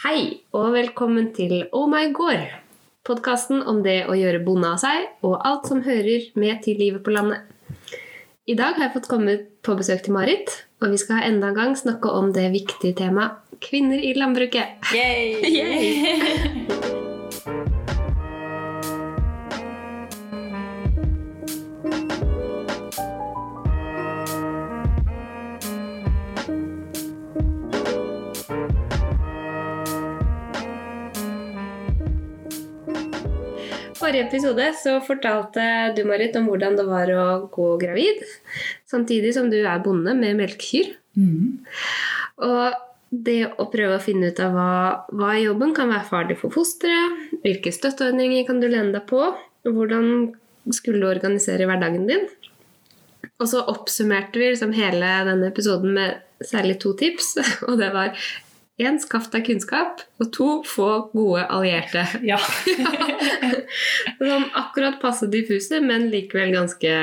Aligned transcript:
Hei, 0.00 0.40
og 0.56 0.70
velkommen 0.72 1.26
til 1.36 1.66
Oh 1.76 1.82
my 1.84 2.06
gård. 2.16 2.46
Podkasten 3.04 3.60
om 3.68 3.82
det 3.84 4.06
å 4.08 4.14
gjøre 4.16 4.40
bonde 4.46 4.70
av 4.72 4.80
seg, 4.80 5.10
og 5.20 5.34
alt 5.44 5.68
som 5.68 5.82
hører 5.84 6.24
med 6.40 6.62
til 6.64 6.80
livet 6.80 7.04
på 7.04 7.12
landet. 7.12 7.44
I 8.48 8.56
dag 8.56 8.78
har 8.78 8.86
jeg 8.86 8.94
fått 8.96 9.10
komme 9.12 9.36
på 9.60 9.76
besøk 9.76 10.00
til 10.06 10.16
Marit, 10.16 10.56
og 10.80 10.96
vi 10.96 11.04
skal 11.04 11.26
enda 11.28 11.52
en 11.52 11.60
gang 11.60 11.76
snakke 11.76 12.16
om 12.16 12.32
det 12.32 12.48
viktige 12.56 12.96
temaet 12.96 13.60
kvinner 13.60 14.00
i 14.00 14.16
landbruket. 14.16 14.80
Yay! 14.96 15.36
Yay! 15.60 16.79
Forrige 34.20 34.28
episode 34.28 34.74
så 34.76 35.00
fortalte 35.00 35.94
du 35.96 36.04
Marit, 36.04 36.36
om 36.36 36.48
hvordan 36.48 36.76
det 36.76 36.86
var 36.86 37.10
å 37.10 37.48
gå 37.50 37.78
gravid, 37.80 38.22
samtidig 38.88 39.34
som 39.34 39.50
du 39.50 39.60
er 39.62 39.82
bonde 39.82 40.14
med 40.14 40.36
melkekyr. 40.36 40.96
Mm. 41.16 41.60
Og 42.44 42.74
det 43.10 43.52
å 43.58 43.66
prøve 43.70 43.96
å 43.96 44.02
finne 44.02 44.30
ut 44.30 44.40
av 44.40 44.52
hva, 44.54 45.06
hva 45.12 45.36
i 45.36 45.46
jobben 45.46 45.74
kan 45.74 45.90
være 45.90 46.08
farlig 46.08 46.38
for 46.38 46.52
fosteret, 46.52 47.32
hvilke 47.42 47.72
støtteordninger 47.72 48.46
kan 48.46 48.60
du 48.60 48.68
lene 48.68 48.92
deg 48.94 49.06
på, 49.08 49.32
hvordan 49.66 50.34
skulle 50.70 51.00
du 51.00 51.08
organisere 51.08 51.66
hverdagen 51.66 52.06
din. 52.06 52.28
Og 53.40 53.48
så 53.48 53.64
oppsummerte 53.72 54.38
vi 54.38 54.52
liksom 54.52 54.76
hele 54.76 55.08
denne 55.26 55.48
episoden 55.48 55.96
med 55.96 56.44
særlig 56.44 56.78
to 56.80 56.92
tips. 56.96 57.34
Og 57.68 57.80
det 57.80 57.90
var 57.94 58.12
én, 58.80 58.98
skaff 59.02 59.28
deg 59.32 59.46
kunnskap. 59.48 60.02
Og 60.20 60.30
to, 60.34 60.48
få 60.66 60.90
gode 61.14 61.46
allierte. 61.46 62.06
Ja. 62.30 62.38
Sånn 64.20 64.48
akkurat 64.58 65.00
passe 65.02 65.28
diffuse, 65.30 65.80
men 65.84 66.08
likevel 66.12 66.54
ganske 66.56 66.96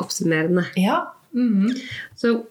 oppsummerende. 0.00 0.68
ja. 0.80 1.04
Mm. 1.32 1.70
Så 2.20 2.42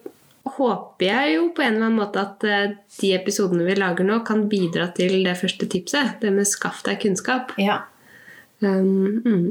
håper 0.56 1.06
jeg 1.06 1.34
jo 1.36 1.42
på 1.54 1.62
en 1.62 1.76
eller 1.76 1.86
annen 1.86 2.00
måte 2.00 2.18
at 2.18 2.42
eh, 2.42 2.72
de 2.98 3.12
episodene 3.14 3.62
vi 3.62 3.76
lager 3.78 4.06
nå, 4.08 4.16
kan 4.26 4.48
bidra 4.50 4.88
til 4.96 5.20
det 5.22 5.36
første 5.38 5.68
tipset. 5.70 6.16
Det 6.18 6.32
med 6.34 6.50
skaff 6.50 6.82
deg 6.86 6.98
kunnskap. 7.04 7.54
ja. 7.62 7.84
Um, 8.62 9.22
mm. 9.26 9.46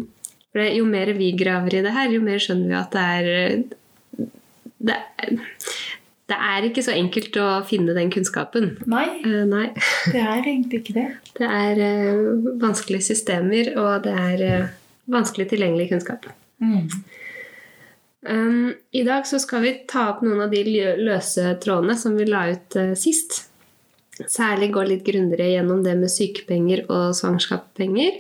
For 0.52 0.60
det, 0.60 0.70
jo 0.78 0.86
mer 0.88 1.10
vi 1.16 1.32
graver 1.36 1.78
i 1.78 1.84
det 1.84 1.92
her, 1.96 2.12
jo 2.12 2.22
mer 2.24 2.40
skjønner 2.44 2.70
vi 2.70 2.76
at 2.80 2.96
det 2.96 3.04
er 3.16 3.64
det, 4.82 4.98
er 5.24 5.34
det 6.32 6.38
er 6.40 6.68
ikke 6.68 6.84
så 6.86 6.94
enkelt 6.96 7.36
å 7.42 7.48
finne 7.68 7.96
den 7.98 8.12
kunnskapen. 8.14 8.76
Nei, 8.90 9.08
Uh, 9.22 9.44
nei. 9.50 9.68
det 10.14 10.22
er 10.22 10.40
egentlig 10.40 10.82
ikke 10.82 10.96
det. 10.98 11.08
Det 11.42 11.48
er 11.48 11.80
uh, 11.82 12.48
vanskelige 12.62 13.10
systemer, 13.12 13.72
og 13.82 14.06
det 14.06 14.14
er 14.14 14.44
uh, 14.46 14.72
vanskelig 15.12 15.50
tilgjengelig 15.52 15.90
kunnskap. 15.92 16.28
Mm. 16.62 16.90
Um, 18.22 18.74
I 18.94 19.04
dag 19.08 19.26
så 19.26 19.40
skal 19.42 19.64
vi 19.66 19.72
ta 19.90 20.08
opp 20.12 20.22
noen 20.26 20.44
av 20.46 20.52
de 20.54 20.62
løse 21.02 21.56
trådene 21.64 21.96
som 21.98 22.18
vi 22.20 22.28
la 22.30 22.46
ut 22.54 22.78
sist. 23.00 23.44
Særlig 24.22 24.72
gå 24.76 24.84
litt 24.86 25.06
grundigere 25.08 25.50
gjennom 25.56 25.82
det 25.86 25.96
med 25.98 26.14
sykepenger 26.14 26.86
og 26.92 27.16
svangerskapspenger. 27.18 28.20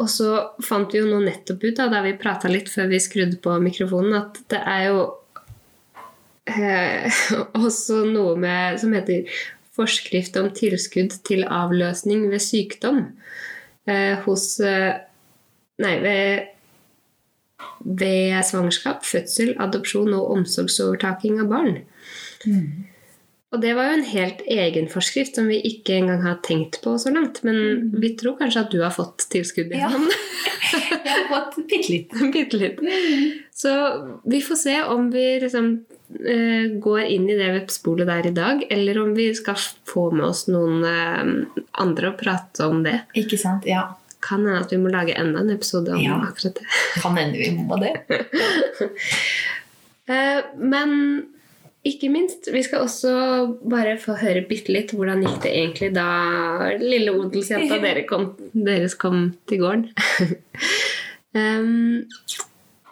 Og 0.00 0.08
så 0.08 0.30
fant 0.64 0.94
vi 0.94 1.02
jo 1.02 1.10
nå 1.10 1.20
nettopp 1.26 1.66
ut, 1.66 1.76
da, 1.76 1.90
da 1.92 2.00
vi 2.06 2.16
prata 2.20 2.48
litt 2.48 2.70
før 2.72 2.88
vi 2.94 3.02
skrudde 3.04 3.36
på 3.44 3.58
mikrofonen, 3.60 4.16
at 4.22 4.40
det 4.52 4.62
er 4.64 4.86
jo 4.88 5.02
eh, 6.58 7.20
også 7.66 8.04
noe 8.10 8.36
med, 8.40 8.80
som 8.82 8.94
heter 8.96 9.28
forskrift 9.76 10.36
om 10.40 10.50
tilskudd 10.54 11.14
til 11.26 11.44
avløsning 11.46 12.26
ved 12.32 12.42
sykdom 12.44 13.04
eh, 13.88 14.18
hos 14.26 14.56
eh, 14.64 15.06
Nei, 15.80 15.94
ved, 16.04 16.42
ved 17.88 18.34
svangerskap, 18.44 19.06
fødsel, 19.08 19.54
adopsjon 19.64 20.12
og 20.12 20.26
omsorgsovertaking 20.34 21.38
av 21.40 21.46
barn. 21.48 21.78
Mm. 22.44 22.90
Og 23.50 23.62
det 23.64 23.72
var 23.74 23.88
jo 23.88 23.94
en 23.98 24.06
helt 24.06 24.42
egen 24.46 24.90
forskrift 24.92 25.38
som 25.38 25.48
vi 25.50 25.56
ikke 25.66 25.96
engang 25.98 26.20
har 26.22 26.36
tenkt 26.46 26.78
på 26.84 26.92
så 27.02 27.10
langt. 27.10 27.40
Men 27.46 27.88
vi 27.96 28.12
tror 28.20 28.36
kanskje 28.38 28.62
at 28.62 28.74
du 28.74 28.78
har 28.84 28.92
fått 28.94 29.24
tilskudd 29.32 29.72
Ja. 29.72 29.88
gjennom 29.88 30.06
Jeg 30.70 31.00
har 31.08 31.24
fått 31.32 31.56
bitte 31.70 31.90
litt. 31.90 32.52
Litt. 32.60 32.84
Så 33.56 33.72
vi 34.28 34.42
får 34.44 34.60
se 34.60 34.76
om 34.84 35.08
vi 35.10 35.24
liksom 35.42 35.72
går 36.82 37.00
inn 37.06 37.28
i 37.30 37.36
det 37.38 37.70
spolet 37.70 38.08
der 38.10 38.26
i 38.26 38.34
dag, 38.34 38.64
eller 38.70 38.98
om 39.02 39.14
vi 39.14 39.28
skal 39.34 39.54
få 39.88 40.08
med 40.10 40.26
oss 40.26 40.46
noen 40.50 40.82
eh, 40.84 41.62
andre 41.82 42.10
og 42.12 42.18
prate 42.20 42.66
om 42.66 42.82
det. 42.86 42.96
Ikke 43.14 43.38
sant? 43.40 43.66
Ja. 43.68 43.86
Kan 44.20 44.42
hende 44.44 44.60
at 44.60 44.72
vi 44.74 44.80
må 44.82 44.90
lage 44.92 45.14
enda 45.16 45.40
en 45.40 45.52
episode 45.54 45.94
om 45.94 46.02
Ja. 46.02 46.18
akkurat 46.26 46.58
det. 46.58 46.66
Kan 47.02 47.16
hende 47.16 47.38
vi 47.38 47.50
må 47.56 47.78
det. 47.80 47.94
Eh, 50.10 50.40
men 50.58 50.90
ikke 51.86 52.08
minst, 52.10 52.48
vi 52.50 52.64
skal 52.66 52.82
også 52.82 53.10
bare 53.70 53.92
få 54.00 54.16
høre 54.18 54.40
bitte 54.48 54.72
litt 54.74 54.90
hvordan 54.96 55.20
gikk 55.22 55.36
det 55.44 55.52
egentlig 55.54 55.90
da 55.94 56.06
lille 56.80 57.12
odelsjenta 57.14 57.78
dere 57.84 58.02
kom, 58.08 58.32
deres 58.56 58.96
kom 58.98 59.28
til 59.46 59.60
gården. 59.62 59.84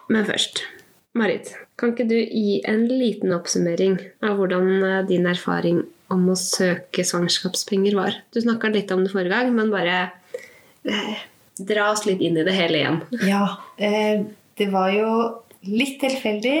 men 0.07 0.25
først, 0.29 0.63
Marit, 1.11 1.51
kan 1.79 1.93
ikke 1.93 2.07
du 2.09 2.17
gi 2.19 2.59
en 2.67 2.85
liten 2.89 3.33
oppsummering 3.35 3.97
av 4.25 4.37
hvordan 4.39 4.69
eh, 4.83 5.01
din 5.09 5.27
erfaring 5.29 5.81
om 6.13 6.27
å 6.31 6.37
søke 6.39 7.05
svangerskapspenger 7.05 7.97
var? 7.97 8.17
Du 8.33 8.41
snakka 8.43 8.71
litt 8.73 8.91
om 8.95 9.05
det 9.05 9.13
forrige 9.13 9.35
gang, 9.35 9.53
men 9.55 9.71
bare 9.73 9.97
eh, 10.83 11.23
dra 11.59 11.89
oss 11.93 12.05
litt 12.07 12.21
inn 12.25 12.39
i 12.39 12.45
det 12.47 12.55
hele 12.57 12.81
igjen. 12.81 13.01
Ja. 13.31 13.43
Eh, 13.77 14.25
det 14.59 14.67
var 14.73 14.91
jo 14.91 15.11
litt 15.69 15.99
tilfeldig 16.01 16.59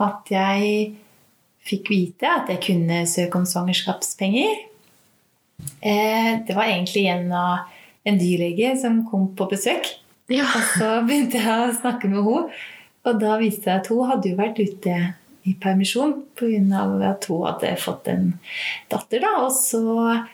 at 0.00 0.30
jeg 0.30 0.74
fikk 1.66 1.90
vite 1.92 2.28
at 2.30 2.50
jeg 2.50 2.62
kunne 2.64 3.02
søke 3.10 3.40
om 3.40 3.46
svangerskapspenger. 3.48 4.66
Eh, 5.80 6.32
det 6.46 6.56
var 6.56 6.70
egentlig 6.70 7.08
en 7.10 7.32
av 7.36 7.72
en 8.06 8.18
dyrlege 8.20 8.76
som 8.80 9.02
kom 9.08 9.32
på 9.36 9.48
besøk. 9.50 9.88
Ja. 10.30 10.46
Og 10.46 10.68
så 10.76 10.90
begynte 11.06 11.40
jeg 11.42 11.66
å 11.66 11.74
snakke 11.74 12.10
med 12.10 12.22
henne. 12.22 12.60
Og 13.08 13.20
da 13.20 13.38
viste 13.40 13.64
det 13.64 13.70
seg 13.70 13.78
at 13.80 13.90
hun 13.92 14.10
hadde 14.10 14.32
jo 14.32 14.38
vært 14.40 14.60
ute 14.60 14.96
i 15.48 15.54
permisjon 15.60 16.12
pga. 16.36 16.82
at 17.10 17.24
hun 17.30 17.46
hadde 17.46 17.76
fått 17.80 18.08
en 18.08 18.34
datter. 18.90 19.20
da, 19.20 19.46
Og 19.46 19.52
så 19.52 20.26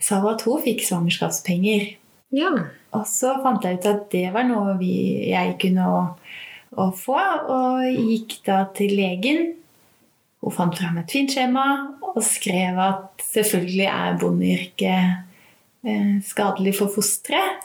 sa 0.00 0.20
hun 0.20 0.34
at 0.34 0.42
hun 0.42 0.62
fikk 0.62 0.84
svangerskapspenger. 0.84 1.96
ja. 2.32 2.52
Og 2.92 3.06
så 3.06 3.36
fant 3.42 3.62
jeg 3.62 3.78
ut 3.78 3.86
at 3.86 4.10
det 4.10 4.32
var 4.34 4.42
noe 4.48 4.74
vi, 4.80 5.30
jeg 5.30 5.54
kunne 5.62 5.84
å, 5.86 6.00
å 6.74 6.90
få, 6.90 7.14
og 7.46 7.84
gikk 7.86 8.40
da 8.48 8.64
til 8.74 8.96
legen. 8.98 9.52
Hun 10.42 10.50
fant 10.56 10.74
fram 10.74 10.98
et 10.98 11.12
fint 11.12 11.30
skjema 11.30 11.66
og 12.02 12.18
skrev 12.26 12.80
at 12.82 13.22
selvfølgelig 13.22 13.86
er 13.86 14.18
bondeyrket 14.18 15.86
eh, 15.86 16.18
skadelig 16.26 16.74
for 16.80 16.90
fosteret. 16.90 17.62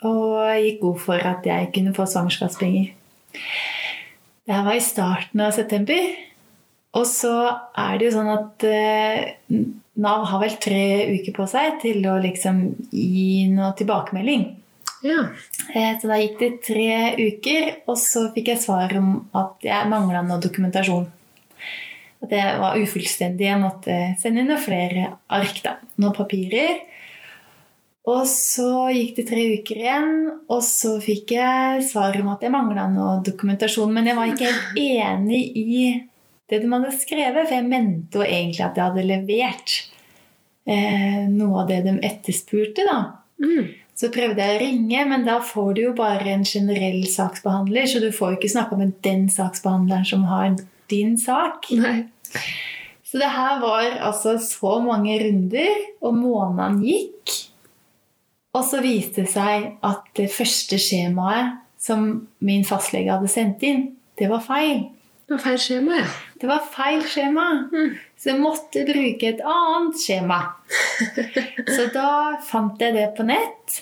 Og 0.00 0.40
gikk 0.64 0.80
god 0.80 1.04
for 1.04 1.28
at 1.34 1.44
jeg 1.46 1.68
kunne 1.76 1.92
få 1.94 2.08
svangerskapspenger. 2.08 2.94
Det 3.32 4.54
her 4.56 4.64
var 4.66 4.74
i 4.78 4.82
starten 4.84 5.40
av 5.44 5.52
september. 5.54 6.02
Og 6.98 7.06
så 7.08 7.32
er 7.78 7.94
det 7.98 8.08
jo 8.10 8.16
sånn 8.18 8.32
at 8.32 8.64
eh, 8.68 9.60
Nav 10.02 10.24
har 10.28 10.40
vel 10.42 10.56
tre 10.60 10.82
uker 11.14 11.34
på 11.36 11.46
seg 11.48 11.78
til 11.82 12.04
å 12.08 12.18
liksom 12.20 12.58
gi 12.90 13.46
noe 13.52 13.72
tilbakemelding. 13.78 14.44
ja. 15.04 15.22
Eh, 15.74 15.94
Så 16.00 16.08
da 16.10 16.18
gikk 16.20 16.38
det 16.40 16.50
tre 16.66 17.14
uker, 17.16 17.82
og 17.86 17.96
så 18.00 18.26
fikk 18.34 18.52
jeg 18.52 18.62
svar 18.64 18.92
om 18.98 19.14
at 19.34 19.64
jeg 19.64 19.88
mangla 19.88 20.22
noe 20.26 20.40
dokumentasjon. 20.42 21.06
At 22.22 22.30
jeg 22.30 22.58
var 22.60 22.76
ufullstendig. 22.78 23.48
Jeg 23.48 23.58
måtte 23.60 23.96
sende 24.20 24.40
inn 24.42 24.50
noen 24.52 24.62
flere 24.62 25.08
ark, 25.28 25.62
da. 25.64 25.76
Noen 25.98 26.14
papirer. 26.14 26.82
Og 28.10 28.24
så 28.26 28.88
gikk 28.90 29.12
det 29.20 29.24
tre 29.28 29.42
uker 29.60 29.78
igjen, 29.78 30.14
og 30.50 30.62
så 30.66 30.96
fikk 31.02 31.36
jeg 31.36 31.84
svar 31.86 32.16
om 32.18 32.32
at 32.32 32.42
jeg 32.42 32.50
mangla 32.50 32.88
noe 32.90 33.20
dokumentasjon. 33.22 33.92
Men 33.94 34.10
jeg 34.10 34.18
var 34.18 34.32
ikke 34.32 34.48
helt 34.48 34.80
enig 35.06 35.42
i 35.60 35.84
det 36.50 36.58
de 36.64 36.72
hadde 36.72 36.90
skrevet, 36.98 37.46
for 37.46 37.54
jeg 37.54 37.68
mente 37.68 38.18
jo 38.18 38.26
egentlig 38.26 38.64
at 38.66 38.76
jeg 38.76 38.88
hadde 38.88 39.06
levert 39.06 39.76
eh, 40.66 41.22
noe 41.30 41.62
av 41.62 41.70
det 41.70 41.78
de 41.86 41.94
etterspurte. 42.10 42.88
da. 42.88 42.98
Mm. 43.42 43.70
Så 44.02 44.10
prøvde 44.10 44.42
jeg 44.42 44.56
å 44.56 44.60
ringe, 44.64 45.06
men 45.12 45.24
da 45.28 45.38
får 45.46 45.70
du 45.76 45.84
jo 45.84 45.94
bare 45.94 46.26
en 46.34 46.44
generell 46.48 47.04
saksbehandler, 47.06 47.86
så 47.86 48.02
du 48.02 48.10
får 48.10 48.34
jo 48.34 48.40
ikke 48.40 48.52
snakka 48.56 48.80
med 48.80 48.98
den 49.06 49.28
saksbehandleren 49.30 50.08
som 50.08 50.26
har 50.26 50.56
din 50.90 51.14
sak. 51.20 51.70
Nei. 51.78 52.02
Så 53.06 53.20
det 53.20 53.30
her 53.30 53.60
var 53.62 53.94
altså 54.08 54.34
så 54.42 54.78
mange 54.82 55.20
runder, 55.22 55.72
og 56.02 56.18
måneden 56.18 56.82
gikk. 56.82 57.51
Og 58.52 58.64
så 58.68 58.82
viste 58.84 59.24
det 59.24 59.32
seg 59.32 59.68
at 59.84 60.08
det 60.18 60.28
første 60.32 60.78
skjemaet 60.80 61.60
som 61.80 62.28
min 62.44 62.66
fastlege 62.68 63.10
hadde 63.10 63.30
sendt 63.30 63.62
inn, 63.66 63.86
det 64.20 64.28
var 64.30 64.42
feil. 64.44 64.84
Det 65.26 65.38
var 65.38 65.42
feil 65.46 65.60
skjema, 65.62 66.00
ja. 66.02 66.08
Det 66.42 66.48
var 66.50 66.64
feil 66.74 67.04
skjema. 67.08 67.46
Så 68.18 68.32
jeg 68.32 68.40
måtte 68.42 68.82
bruke 68.86 69.30
et 69.30 69.40
annet 69.46 70.02
skjema. 70.02 70.40
Så 71.74 71.86
da 71.94 72.08
fant 72.44 72.82
jeg 72.82 72.96
det 72.98 73.08
på 73.16 73.24
nett. 73.26 73.78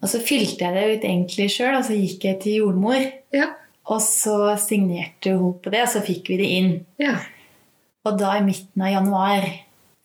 Og 0.00 0.08
så 0.08 0.22
fylte 0.24 0.64
jeg 0.64 0.76
det 0.76 0.84
ut 0.86 1.04
egentlig 1.04 1.50
sjøl, 1.52 1.74
og 1.76 1.84
så 1.84 1.98
gikk 1.98 2.24
jeg 2.24 2.38
til 2.40 2.62
jordmor. 2.62 3.02
Ja. 3.36 3.50
Og 3.92 4.00
så 4.00 4.54
signerte 4.62 5.34
hun 5.36 5.58
på 5.60 5.72
det, 5.74 5.82
og 5.84 5.92
så 5.92 6.00
fikk 6.06 6.30
vi 6.32 6.40
det 6.40 6.48
inn. 6.56 6.72
ja. 7.02 7.18
Og 8.08 8.16
da 8.16 8.30
i 8.38 8.44
midten 8.46 8.80
av 8.80 8.94
januar 8.94 9.42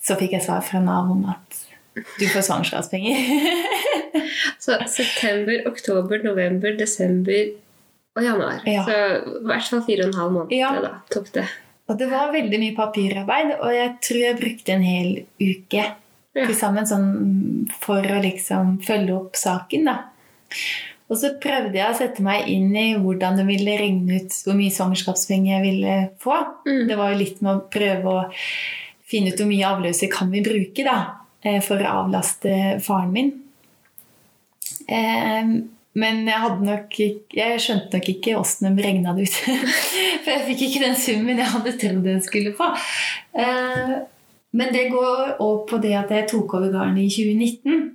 så 0.04 0.18
fikk 0.20 0.34
jeg 0.36 0.44
svar 0.44 0.66
fra 0.68 0.82
Nav 0.84 1.14
om 1.14 1.22
at 1.32 1.62
du 1.96 2.26
får 2.28 2.42
svangerskapspenger. 2.48 3.20
Så 4.66 4.78
september, 4.90 5.62
oktober, 5.70 6.24
november, 6.26 6.74
desember 6.80 7.52
og 8.16 8.24
januar. 8.24 8.62
Ja. 8.70 8.86
Så 8.88 8.96
i 9.42 9.46
hvert 9.50 9.70
fall 9.70 9.84
fire 9.88 10.06
og 10.08 10.14
en 10.14 10.20
halv 10.22 10.34
måned 10.38 10.56
Ja. 10.56 10.72
da, 10.82 10.94
tok 11.14 11.30
det. 11.36 11.46
Og 11.90 12.00
det 12.00 12.08
var 12.10 12.32
veldig 12.34 12.58
mye 12.62 12.74
papirarbeid, 12.78 13.52
og 13.60 13.70
jeg 13.76 13.92
tror 14.08 14.22
jeg 14.24 14.40
brukte 14.40 14.74
en 14.74 14.82
hel 14.88 15.12
uke 15.42 15.84
Ja. 16.36 16.46
til 16.50 16.56
sammen 16.58 16.88
sånn, 16.90 17.70
for 17.80 18.02
å 18.02 18.22
liksom 18.24 18.80
følge 18.84 19.14
opp 19.16 19.36
saken. 19.40 19.86
da. 19.86 20.00
Og 21.08 21.18
så 21.22 21.36
prøvde 21.40 21.78
jeg 21.78 21.86
å 21.92 21.96
sette 21.98 22.24
meg 22.26 22.48
inn 22.50 22.72
i 22.76 22.96
hvordan 22.98 23.38
det 23.38 23.46
ville 23.46 23.78
regne 23.78 24.18
ut 24.24 24.34
hvor 24.44 24.56
mye 24.58 24.74
svangerskapspenger 24.74 25.52
jeg 25.54 25.62
ville 25.68 25.98
få. 26.20 26.40
Mm. 26.66 26.88
Det 26.90 26.98
var 26.98 27.12
jo 27.14 27.20
litt 27.20 27.42
med 27.46 27.52
å 27.56 27.70
prøve 27.70 28.04
å 28.16 28.24
finne 29.06 29.30
ut 29.32 29.38
hvor 29.38 29.48
mye 29.52 29.70
avløser 29.70 30.10
kan 30.12 30.32
vi 30.34 30.42
bruke 30.42 30.84
da, 30.84 30.96
for 31.62 31.78
å 31.82 31.92
avlaste 32.06 32.56
faren 32.86 33.12
min. 33.16 33.32
Eh, 34.90 35.56
Men 35.96 36.26
jeg, 36.28 36.56
nok 36.60 36.92
ikke, 37.00 37.38
jeg 37.40 37.60
skjønte 37.64 37.96
nok 37.96 38.08
ikke 38.12 38.34
åssen 38.36 38.76
de 38.76 38.84
regna 38.84 39.14
det 39.16 39.30
ut. 39.30 39.36
For 40.26 40.32
jeg 40.34 40.42
fikk 40.50 40.64
ikke 40.66 40.82
den 40.84 40.98
summen 41.00 41.38
jeg 41.40 41.48
hadde 41.54 41.72
trodd 41.80 42.10
jeg 42.10 42.24
skulle 42.26 42.52
få. 42.58 42.68
Eh, 43.40 43.94
Men 44.52 44.74
det 44.76 44.90
går 44.92 45.38
òg 45.44 45.62
på 45.70 45.80
det 45.84 45.94
at 45.96 46.12
jeg 46.12 46.28
tok 46.34 46.58
over 46.60 46.74
gården 46.74 47.00
i 47.00 47.08
2019. 47.08 47.88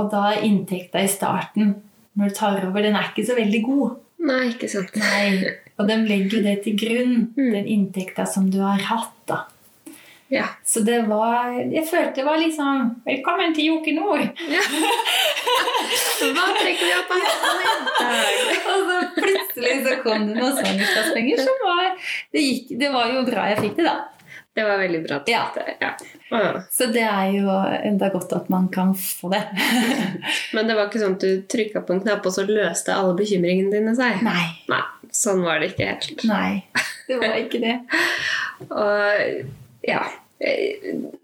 Og 0.00 0.08
da 0.12 0.22
er 0.32 0.46
inntekta 0.48 1.02
i 1.04 1.10
starten, 1.12 1.74
når 2.16 2.32
du 2.32 2.34
tar 2.40 2.64
over, 2.66 2.80
den 2.82 2.96
er 2.96 3.10
ikke 3.12 3.26
så 3.28 3.36
veldig 3.36 3.60
god. 3.68 3.92
Nei, 4.24 4.40
ikke 4.54 4.68
sant. 4.72 4.96
Nei. 4.96 5.52
Og 5.78 5.88
de 5.90 5.96
legger 6.08 6.38
jo 6.38 6.42
det 6.48 6.56
til 6.64 6.76
grunn, 6.80 7.14
Mm. 7.36 7.52
den 7.52 7.68
inntekta 7.76 8.24
som 8.26 8.48
du 8.50 8.58
har 8.64 8.80
hatt. 8.88 9.13
Ja. 10.34 10.44
Så 10.64 10.80
det 10.80 11.02
var 11.02 11.52
Jeg 11.72 11.86
følte 11.86 12.14
det 12.16 12.24
var 12.26 12.40
liksom 12.42 12.88
Velkommen 13.06 13.52
til 13.54 13.68
Joker 13.70 13.94
Nord! 13.94 14.24
Hva 16.34 16.46
trekker 16.58 16.80
vi 16.80 16.94
opp 16.96 17.12
av 17.14 17.20
hesten? 17.22 17.60
Og 18.72 18.88
så 18.88 18.96
plutselig 19.14 19.74
så 19.84 19.92
kom 20.02 20.24
det 20.26 20.34
noen 20.40 20.56
svangerskapspenger 20.56 21.42
som 21.44 21.62
var 21.62 21.84
det, 21.94 22.40
gikk, 22.40 22.72
det 22.80 22.90
var 22.96 23.12
jo 23.12 23.22
bra 23.28 23.44
jeg 23.52 23.60
fikk 23.60 23.76
det, 23.78 23.86
da. 23.86 23.94
Det 24.54 24.64
var 24.66 24.80
veldig 24.80 25.00
bra. 25.04 25.20
Ja. 25.30 25.44
ja. 25.82 25.92
Ah. 26.30 26.58
Så 26.70 26.88
det 26.94 27.04
er 27.04 27.30
jo 27.34 27.54
enda 27.90 28.08
godt 28.14 28.34
at 28.34 28.50
man 28.50 28.68
kan 28.74 28.94
få 28.98 29.30
det. 29.32 29.42
Men 30.54 30.70
det 30.70 30.78
var 30.78 30.88
ikke 30.88 31.02
sånn 31.02 31.16
at 31.18 31.26
du 31.26 31.46
trykka 31.50 31.82
på 31.86 31.94
en 31.94 32.02
knapp, 32.06 32.26
og 32.26 32.34
så 32.34 32.46
løste 32.48 32.94
alle 32.94 33.14
bekymringene 33.18 33.74
dine 33.74 33.94
seg? 33.98 34.22
Nei. 34.26 34.46
Nei, 34.70 34.82
sånn 35.14 35.42
var 35.46 35.62
det 35.62 35.72
ikke 35.74 35.90
helt. 35.92 36.26
Nei. 36.30 36.64
Det 37.10 37.18
var 37.22 37.38
ikke 37.38 37.62
det. 37.66 37.78
Og 38.70 39.84
ja 39.84 40.04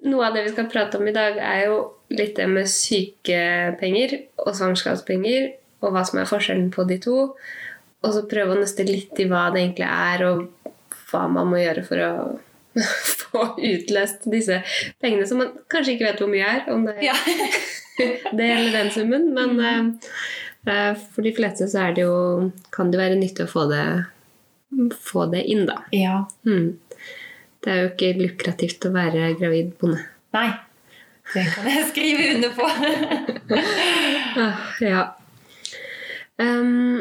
Noe 0.07 0.27
av 0.27 0.37
det 0.37 0.45
vi 0.47 0.53
skal 0.53 0.69
prate 0.71 0.99
om 1.01 1.09
i 1.09 1.15
dag, 1.15 1.39
er 1.39 1.65
jo 1.67 1.81
litt 2.15 2.37
det 2.39 2.47
med 2.51 2.69
sykepenger 2.71 4.17
og 4.45 4.53
svangerskapspenger, 4.57 5.51
og 5.85 5.95
hva 5.95 6.05
som 6.07 6.21
er 6.21 6.31
forskjellen 6.31 6.71
på 6.75 6.85
de 6.89 6.99
to. 7.03 7.17
Og 8.01 8.15
så 8.15 8.25
prøve 8.29 8.55
å 8.55 8.61
nøste 8.61 8.87
litt 8.87 9.19
i 9.21 9.27
hva 9.29 9.49
det 9.53 9.65
egentlig 9.65 9.89
er, 9.89 10.25
og 10.31 10.71
hva 11.11 11.27
man 11.33 11.51
må 11.51 11.61
gjøre 11.61 11.85
for 11.87 12.05
å 12.05 12.13
få 13.21 13.45
utløst 13.59 14.29
disse 14.31 14.61
pengene 15.03 15.27
som 15.29 15.43
man 15.43 15.53
kanskje 15.73 15.97
ikke 15.97 16.07
vet 16.09 16.23
hvor 16.23 16.31
mye 16.33 16.53
er. 16.55 16.63
Om 16.73 16.87
det 16.89 16.97
er 16.99 17.11
Ja. 17.11 17.17
det 18.39 18.47
eller 18.47 18.71
den 18.79 18.93
summen. 18.95 19.29
Men 19.37 19.59
eh, 19.61 20.13
eh, 20.71 21.03
for 21.13 21.27
de 21.27 21.35
fleste 21.37 21.69
så 21.71 21.89
er 21.89 21.99
det 21.99 22.07
jo, 22.07 22.51
kan 22.73 22.93
det 22.93 23.03
være 23.03 23.19
nyttig 23.21 23.49
å 23.49 23.53
få 23.53 23.67
det, 23.73 23.85
få 24.97 25.27
det 25.35 25.45
inn, 25.51 25.67
da. 25.69 25.83
ja. 25.95 26.23
Mm. 26.47 26.79
Det 27.61 27.73
er 27.73 27.81
jo 27.83 27.93
ikke 27.93 28.13
lukrativt 28.19 28.87
å 28.89 28.93
være 28.95 29.33
gravid 29.39 29.73
bonde. 29.81 30.03
Nei. 30.37 30.49
Det 31.31 31.45
kan 31.55 31.67
jeg 31.69 31.89
skrive 31.93 32.29
under 32.37 32.55
på. 32.57 32.69
Ah, 34.31 34.61
ja. 34.79 35.01
Um, 36.39 37.01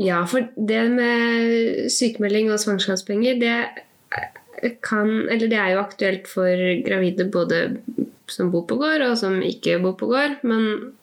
ja, 0.00 0.22
for 0.24 0.46
det 0.56 0.78
med 0.94 1.90
sykemelding 1.92 2.48
og 2.48 2.62
svangerskapspenger, 2.62 3.36
det 3.36 4.72
kan 4.80 5.28
Eller 5.28 5.50
det 5.52 5.58
er 5.60 5.74
jo 5.74 5.82
aktuelt 5.82 6.28
for 6.28 6.64
gravide 6.86 7.26
både 7.28 7.76
som 8.26 8.48
bor 8.50 8.64
på 8.66 8.78
gård, 8.80 9.04
og 9.04 9.18
som 9.20 9.42
ikke 9.44 9.76
bor 9.84 9.98
på 10.00 10.08
gård. 10.10 10.40
Men 10.42 10.94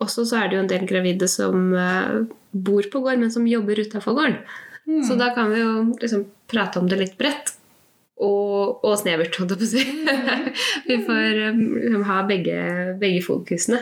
også 0.00 0.24
så 0.24 0.40
er 0.40 0.48
det 0.48 0.56
jo 0.56 0.62
en 0.62 0.70
del 0.70 0.86
gravide 0.88 1.28
som 1.28 1.74
eh, 1.74 2.22
bor 2.52 2.86
på 2.92 3.02
gård, 3.02 3.18
men 3.18 3.34
som 3.34 3.50
jobber 3.50 3.82
utafor 3.82 4.14
gården. 4.16 4.38
Så 5.06 5.14
da 5.18 5.28
kan 5.34 5.50
vi 5.52 5.60
jo 5.60 5.72
liksom 6.00 6.24
prate 6.50 6.80
om 6.82 6.88
det 6.90 6.98
litt 7.00 7.16
bredt. 7.20 7.54
Og, 8.20 8.82
og 8.84 8.98
snevert, 9.00 9.38
holdt 9.40 9.54
jeg 9.54 9.60
på 9.60 9.64
å 9.64 9.70
si. 9.70 9.84
vi 10.90 10.98
får 11.06 11.38
um, 11.48 11.62
liksom 11.78 12.02
ha 12.10 12.18
begge, 12.28 12.58
begge 13.00 13.22
fokusene. 13.24 13.80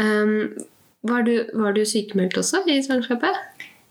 Um, 0.00 0.54
var, 1.04 1.26
du, 1.26 1.34
var 1.58 1.76
du 1.76 1.82
sykemeldt 1.86 2.38
også 2.40 2.62
i 2.70 2.78
svangerskapet? 2.84 3.36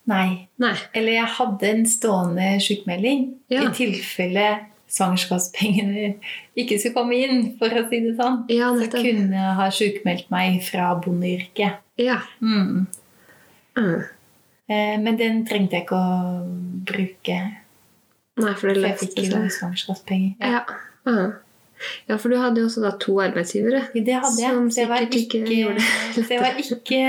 Nei. 0.08 0.48
Nei. 0.64 0.74
Eller 0.96 1.20
jeg 1.20 1.36
hadde 1.38 1.70
en 1.70 1.86
stående 1.90 2.50
sykemelding 2.64 3.28
Ja. 3.52 3.68
i 3.68 3.72
tilfelle 3.76 4.48
svangerskapspengene 4.88 6.14
ikke 6.56 6.78
skulle 6.80 6.96
komme 6.96 7.18
inn, 7.20 7.42
for 7.60 7.74
å 7.76 7.84
si 7.90 8.00
det 8.06 8.14
sånn. 8.20 8.46
Ja, 8.52 8.72
Så 8.80 8.88
kunne 8.94 9.36
jeg 9.36 9.56
ha 9.60 9.68
sykemeldt 9.74 10.30
meg 10.32 10.62
fra 10.64 10.94
bondeyrket. 11.04 11.82
Ja. 12.00 12.22
Mm. 12.40 12.88
Mm. 13.78 14.06
Eh, 14.70 14.98
Men 15.00 15.18
den 15.18 15.46
trengte 15.48 15.78
jeg 15.78 15.86
ikke 15.86 15.96
å 15.98 16.46
bruke, 16.88 17.38
Nei, 18.38 18.54
for 18.54 18.68
det 18.70 18.76
for 18.78 18.88
jeg 18.88 18.98
fikk 19.02 19.18
løste 19.18 19.26
jo 19.26 19.42
seg. 19.50 19.52
svangerskapspenger. 19.60 20.34
Ja. 20.42 20.64
Ja. 21.08 21.12
Ah. 21.12 21.32
ja, 22.10 22.18
for 22.18 22.30
du 22.30 22.38
hadde 22.38 22.60
jo 22.60 22.68
også 22.68 22.82
da 22.84 22.92
to 23.00 23.14
arbeidsgivere. 23.24 23.86
Det 23.96 24.14
hadde 24.14 24.42
jeg. 24.42 24.54
Som 24.54 24.70
Så 24.70 24.82
jeg 24.84 24.90
var 24.90 25.06
ikke 25.06 25.22
ikke, 25.24 25.44
det 25.48 26.40
var 26.44 26.58
ikke, 26.60 27.02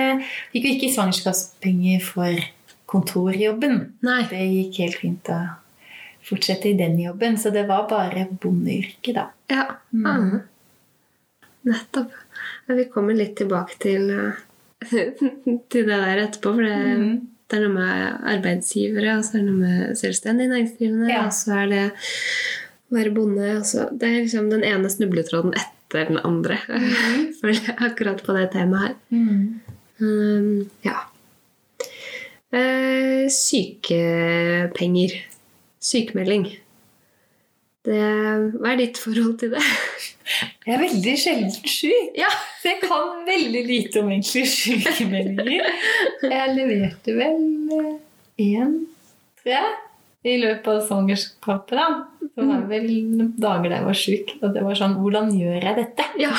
fikk 0.53 0.65
jo 0.69 0.75
ikke 0.77 0.93
svangerskapspenger 0.95 2.01
for 2.05 2.45
kontorjobben. 2.89 3.81
Nei. 4.07 4.23
Det 4.31 4.39
gikk 4.45 4.79
helt 4.85 4.99
fint 5.03 5.33
å 5.35 5.41
fortsette 6.29 6.69
i 6.71 6.77
den 6.79 6.97
jobben, 7.01 7.37
så 7.41 7.51
det 7.53 7.67
var 7.69 7.89
bare 7.91 8.27
bondeyrket, 8.41 9.15
da. 9.17 9.27
Ja. 9.51 9.65
Mm. 9.93 10.07
Ah. 10.07 10.41
Nettopp. 11.69 12.13
Ja, 12.69 12.75
vi 12.79 12.85
kommer 12.93 13.15
litt 13.17 13.35
tilbake 13.37 13.77
til, 13.83 14.11
eh, 14.15 14.39
til 15.73 15.89
det 15.89 15.99
der 15.99 16.23
etterpå, 16.27 16.55
for 16.55 16.63
det, 16.63 16.79
Mm. 16.99 17.19
Det 17.49 17.57
er 17.57 17.63
noe 17.65 17.75
med 17.75 18.27
arbeidsgivere, 18.35 19.17
og 19.19 19.25
så 19.25 19.39
er 19.39 19.41
det 19.41 19.47
noe 19.49 19.63
med 19.63 19.99
selvstendig 20.01 20.49
næringsdrivende, 20.51 21.09
Ja. 21.13 21.25
og 21.27 21.33
så 21.33 21.55
er 21.63 21.67
det 21.73 21.85
å 21.89 22.97
være 22.97 23.15
bonde. 23.17 23.49
det 23.99 24.09
er 24.09 24.21
liksom 24.23 24.51
den 24.51 24.65
ene 24.65 24.91
snubletråden 24.93 25.55
etter 25.57 26.09
den 26.11 26.21
andre, 26.25 26.59
føler 27.41 27.61
jeg 27.71 27.77
akkurat 27.89 28.21
på 28.25 28.37
det 28.37 28.51
temaet 28.53 28.93
her. 28.93 28.95
Mm. 29.09 29.61
Um, 30.01 30.71
ja. 30.85 30.99
Uh, 32.53 33.27
sykepenger. 33.33 35.17
Sykemelding. 35.81 36.47
Det, 37.89 37.99
hva 38.61 38.73
er 38.75 38.81
ditt 38.83 38.99
forhold 39.01 39.39
til 39.41 39.55
det? 39.55 39.63
Jeg 40.67 40.75
er 40.75 40.81
veldig 40.83 41.13
sjelden 41.17 41.53
syk. 41.57 42.11
Ja. 42.19 42.29
Så 42.61 42.69
jeg 42.75 42.83
kan 42.83 43.23
veldig 43.25 43.63
lite 43.65 44.03
om 44.03 44.11
egentlig 44.13 44.45
sykemeldinger. 44.53 45.71
Jeg 46.29 46.55
leverte 46.59 47.15
vel 47.17 47.39
én, 48.45 48.75
tror 49.41 49.55
jeg, 49.55 49.71
i 50.29 50.35
løpet 50.43 50.69
av 50.75 50.83
svangerskapet. 50.91 51.79
da. 51.79 51.87
Så 52.29 52.43
det 52.45 52.49
var 52.51 52.67
vel 52.71 52.85
noen 53.17 53.31
dager 53.41 53.73
da 53.73 53.79
jeg 53.81 53.87
var 53.89 53.99
syk. 54.03 54.35
Og 54.43 54.53
det 54.55 54.63
var 54.67 54.77
sånn 54.79 54.99
Hvordan 55.01 55.33
gjør 55.39 55.65
jeg 55.65 55.79
dette? 55.81 56.05
Ja. 56.21 56.35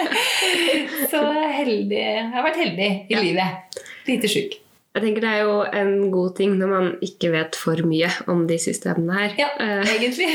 Så 1.12 1.20
heldig. 1.54 2.00
Jeg 2.00 2.26
har 2.34 2.44
vært 2.46 2.58
heldig 2.60 2.90
i 2.90 3.14
Ja. 3.14 3.22
livet. 3.22 3.80
Lite 4.08 4.28
syk. 4.30 4.58
Jeg 4.94 5.02
tenker 5.04 5.22
Det 5.22 5.30
er 5.30 5.42
jo 5.46 5.58
en 5.80 6.10
god 6.10 6.32
ting 6.34 6.56
når 6.58 6.70
man 6.72 6.86
ikke 7.06 7.28
vet 7.30 7.54
for 7.54 7.78
mye 7.86 8.08
om 8.32 8.40
de 8.48 8.56
systemene 8.58 9.14
her. 9.14 9.36
Ja, 9.38 9.48
Eh, 9.62 9.84
egentlig. 9.94 10.26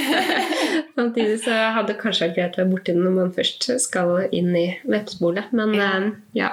Samtidig 0.95 1.41
så 1.43 1.57
hadde 1.75 1.89
det 1.91 1.97
kanskje 1.99 2.29
vært 2.29 2.37
greit 2.37 2.55
å 2.55 2.61
være 2.63 2.71
borti 2.71 2.93
det 2.95 3.01
når 3.03 3.15
man 3.17 3.33
først 3.35 3.67
skal 3.83 4.13
inn 4.31 4.55
i 4.55 4.67
vepsbolet. 4.87 5.51
Men 5.51 5.73
Ja. 5.75 5.89
eh, 5.97 6.11
ja. 6.39 6.49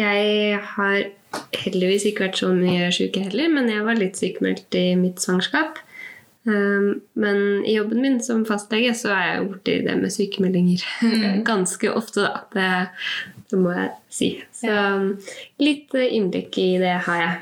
Jeg 0.00 0.58
har 0.76 1.02
heldigvis 1.60 2.06
ikke 2.08 2.24
vært 2.28 2.40
så 2.40 2.48
mye 2.56 2.88
syk 2.94 3.18
heller, 3.20 3.50
men 3.52 3.68
jeg 3.68 3.84
var 3.84 3.98
litt 4.00 4.16
sykmeldt 4.16 4.74
i 4.80 4.94
mitt 4.96 5.20
svangerskap. 5.20 5.76
Um, 6.48 7.02
Men 7.20 7.64
i 7.68 7.74
jobben 7.76 8.00
min 8.00 8.20
som 8.24 8.46
fastlege 8.48 8.94
så 8.96 9.10
er 9.12 9.26
jeg 9.34 9.48
borti 9.50 9.74
det 9.84 9.96
med 10.00 10.12
sykemeldinger 10.14 10.84
Mm. 11.02 11.42
ganske 11.50 11.90
ofte, 11.92 12.24
da. 12.24 12.40
Det, 12.54 12.70
det 13.50 13.58
må 13.60 13.74
jeg 13.76 13.90
si. 14.08 14.30
Så 14.56 14.66
Ja. 14.66 14.86
litt 15.60 15.92
innblikk 15.94 16.56
i 16.58 16.78
det 16.80 16.94
har 17.06 17.20
jeg. 17.20 17.36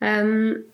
Em, 0.00 0.64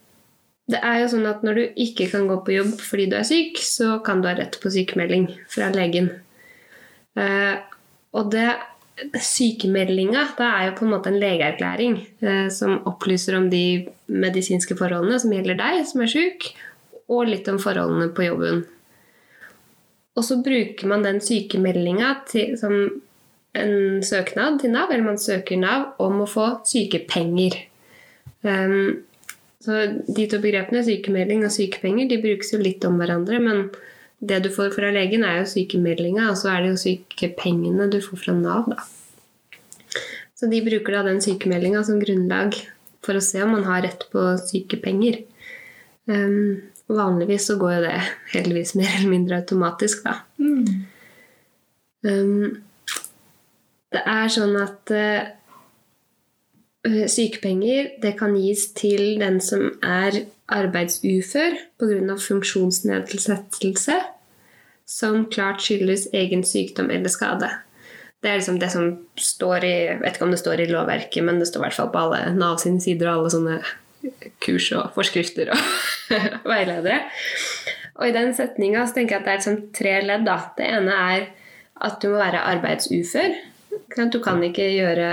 det 0.70 0.80
er 0.82 1.00
jo 1.02 1.08
sånn 1.16 1.26
at 1.28 1.42
når 1.44 1.54
du 1.58 1.64
ikke 1.84 2.06
kan 2.12 2.28
gå 2.28 2.36
på 2.46 2.54
jobb 2.54 2.78
fordi 2.80 3.06
du 3.10 3.16
er 3.18 3.26
syk, 3.28 3.58
så 3.60 3.98
kan 4.04 4.22
du 4.22 4.28
ha 4.28 4.34
rett 4.38 4.60
på 4.62 4.70
sykemelding 4.72 5.26
fra 5.52 5.70
legen. 5.74 6.10
Eh, 7.16 7.56
og 8.14 8.30
det 8.30 8.52
sykemeldinga 9.18 10.28
da 10.38 10.50
er 10.60 10.68
jo 10.68 10.76
på 10.78 10.84
en 10.86 10.92
måte 10.94 11.10
en 11.10 11.18
legeerklæring 11.20 11.96
eh, 12.22 12.46
som 12.54 12.78
opplyser 12.88 13.36
om 13.38 13.48
de 13.50 13.86
medisinske 14.06 14.76
forholdene 14.78 15.18
som 15.20 15.32
gjelder 15.34 15.58
deg 15.58 15.80
som 15.88 16.04
er 16.04 16.12
syk, 16.12 16.52
og 17.12 17.28
litt 17.28 17.49
om 17.52 17.61
forholdene 17.61 18.11
på 18.14 18.28
jobben. 18.28 18.64
Og 20.14 20.25
så 20.25 20.38
bruker 20.42 20.88
man 20.90 21.02
den 21.04 21.18
sykemeldinga 21.25 22.14
som 22.61 22.76
en 23.54 24.02
søknad 24.02 24.61
til 24.61 24.73
Nav, 24.75 24.90
eller 24.90 25.06
man 25.06 25.20
søker 25.20 25.58
Nav 25.58 25.94
om 26.02 26.23
å 26.23 26.30
få 26.30 26.46
sykepenger. 26.66 27.56
Um, 28.42 29.04
så 29.64 29.87
de 30.04 30.26
to 30.28 30.40
begrepene, 30.42 30.84
sykemelding 30.84 31.46
og 31.46 31.54
sykepenger, 31.54 32.08
de 32.11 32.20
brukes 32.23 32.52
jo 32.52 32.61
litt 32.61 32.84
om 32.87 32.99
hverandre, 33.00 33.40
men 33.42 33.68
det 34.25 34.42
du 34.44 34.50
får 34.52 34.75
fra 34.76 34.90
legen, 34.94 35.25
er 35.26 35.40
jo 35.40 35.49
sykemeldinga, 35.54 36.28
og 36.30 36.38
så 36.40 36.52
er 36.52 36.64
det 36.64 36.75
jo 36.75 36.82
sykepengene 36.82 37.88
du 37.92 38.00
får 38.04 38.20
fra 38.26 38.37
Nav, 38.37 38.68
da. 38.70 38.84
Så 40.34 40.50
de 40.50 40.61
bruker 40.66 40.96
da 40.96 41.04
den 41.06 41.23
sykemeldinga 41.25 41.84
som 41.87 42.02
grunnlag 42.02 42.56
for 43.04 43.16
å 43.16 43.23
se 43.25 43.40
om 43.44 43.54
man 43.54 43.66
har 43.68 43.84
rett 43.87 44.06
på 44.12 44.26
sykepenger. 44.42 45.23
Um, 46.11 46.73
vanligvis 46.96 47.48
så 47.50 47.56
går 47.60 47.76
jo 47.76 47.80
det 47.86 47.94
heldigvis 48.34 48.74
mer 48.78 48.90
eller 48.98 49.10
mindre 49.10 49.40
automatisk, 49.42 50.04
da. 50.06 50.18
Mm. 50.38 50.84
Um, 52.04 52.62
det 53.94 54.02
er 54.10 54.32
sånn 54.32 54.56
at 54.60 54.92
uh, 54.92 55.22
sykepenger 57.08 57.94
det 58.02 58.14
kan 58.18 58.34
gis 58.36 58.68
til 58.76 59.14
den 59.22 59.40
som 59.44 59.70
er 59.80 60.24
arbeidsufør 60.52 61.56
pga. 61.80 62.16
funksjonsnedsettelse 62.20 64.00
som 64.84 65.24
klart 65.32 65.62
skyldes 65.64 66.10
egen 66.12 66.44
sykdom 66.44 66.90
eller 66.92 67.08
skade. 67.08 67.48
Det 68.20 68.30
er 68.30 68.40
liksom 68.40 68.58
det 68.60 68.70
som 68.72 68.90
står 69.20 69.64
i 69.64 69.72
Jeg 69.86 70.00
vet 70.00 70.16
ikke 70.16 70.24
om 70.24 70.30
det 70.32 70.40
står 70.40 70.60
i 70.60 70.68
lovverket, 70.70 71.24
men 71.24 71.38
det 71.40 71.48
står 71.48 71.60
i 71.60 71.64
hvert 71.66 71.78
fall 71.78 71.90
på 71.92 72.04
alle 72.04 72.34
Nav 72.36 72.56
sine 72.60 72.80
sider 72.80 73.08
og 73.10 73.18
alle 73.18 73.32
sånne 73.32 73.58
kurs 74.44 74.70
og 74.76 74.92
forskrifter 74.96 75.52
og 75.54 75.62
veiledere. 76.52 77.00
Og 77.94 78.08
i 78.08 78.14
den 78.14 78.34
setninga 78.34 78.84
så 78.87 78.96
tenker 78.99 79.16
jeg 79.16 79.23
at 79.23 79.26
det 79.26 79.32
er 79.32 79.40
liksom 79.40 79.58
tre 79.76 79.94
ledd. 80.02 80.26
da. 80.26 80.37
Det 80.58 80.66
ene 80.66 81.00
er 81.14 81.26
at 81.84 81.99
du 82.02 82.11
må 82.11 82.18
være 82.18 82.42
arbeidsufør. 82.54 83.37
Du 84.11 84.20
kan 84.23 84.42
ikke 84.42 84.66
gjøre 84.75 85.08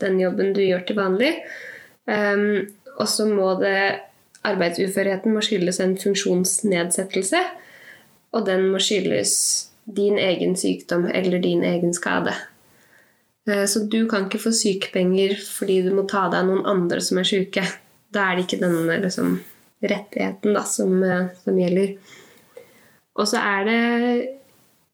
den 0.00 0.20
jobben 0.20 0.54
du 0.56 0.62
gjør 0.64 0.84
til 0.86 0.98
vanlig. 0.98 1.32
Um, 2.10 2.66
og 2.98 3.08
så 3.08 3.26
må 3.28 3.54
det 3.60 4.00
Arbeidsuførheten 4.40 5.34
må 5.36 5.42
skyldes 5.44 5.82
en 5.84 5.98
funksjonsnedsettelse. 6.00 7.40
Og 8.32 8.46
den 8.46 8.70
må 8.72 8.78
skyldes 8.80 9.34
din 9.84 10.16
egen 10.18 10.54
sykdom 10.56 11.04
eller 11.12 11.42
din 11.42 11.64
egen 11.66 11.92
skade. 11.94 12.32
Eh, 13.48 13.66
Så 13.66 13.84
du 13.92 14.08
kan 14.08 14.24
ikke 14.28 14.40
få 14.40 14.52
sykepenger 14.54 15.36
fordi 15.58 15.82
du 15.82 15.90
må 15.94 16.06
ta 16.08 16.28
deg 16.30 16.40
av 16.40 16.48
noen 16.48 16.66
andre 16.66 17.00
som 17.04 17.18
er 17.20 17.28
syke. 17.28 17.64
Da 18.14 18.26
er 18.26 18.38
det 18.38 18.46
ikke 18.46 18.60
denne 18.64 18.98
liksom, 19.04 19.38
rettigheten 19.82 20.56
da, 20.56 20.64
som, 20.66 20.96
eh, 21.06 21.30
som 21.44 21.58
gjelder. 21.58 21.96
Og 23.20 23.28
så 23.28 23.40
er 23.42 23.66
det 23.68 23.80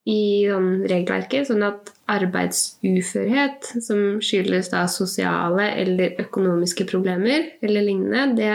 i 0.06 0.20
sånn, 0.46 0.70
regelverket 0.86 1.48
sånn 1.48 1.64
at 1.66 1.90
arbeidsuførhet, 2.10 3.66
som 3.82 4.20
skyldes 4.22 4.70
da 4.70 4.84
sosiale 4.90 5.72
eller 5.82 6.14
økonomiske 6.22 6.86
problemer 6.86 7.48
eller 7.66 7.82
lignende, 7.82 8.36
det 8.38 8.52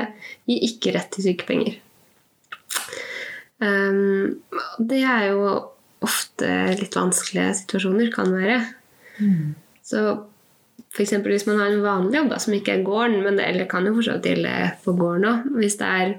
gir 0.48 0.68
ikke 0.70 0.94
rett 0.96 1.12
til 1.12 1.27
sykepenger. 1.27 1.75
Um, 3.62 4.39
det 4.80 5.03
er 5.03 5.27
jo 5.34 5.50
ofte 6.01 6.48
litt 6.80 6.96
vanskelige 6.98 7.60
situasjoner, 7.60 8.10
kan 8.15 8.32
være. 8.34 8.62
Mm. 9.20 9.51
Så 9.86 10.06
f.eks. 10.91 11.13
hvis 11.24 11.48
man 11.48 11.62
har 11.62 11.71
en 11.71 11.86
vanlig 11.86 12.19
jobb 12.19 12.31
da, 12.33 12.39
som 12.43 12.55
ikke 12.55 12.75
er 12.75 12.86
gården, 12.86 13.21
men 13.24 13.39
det, 13.39 13.48
eller 13.48 13.69
kan 13.71 13.88
jo 13.88 13.95
fortsatt 13.95 14.27
gjelde 14.27 14.55
på 14.83 14.95
gården 15.00 15.27
òg, 15.29 15.50
hvis 15.62 15.77
det 15.79 15.88
er 15.88 16.13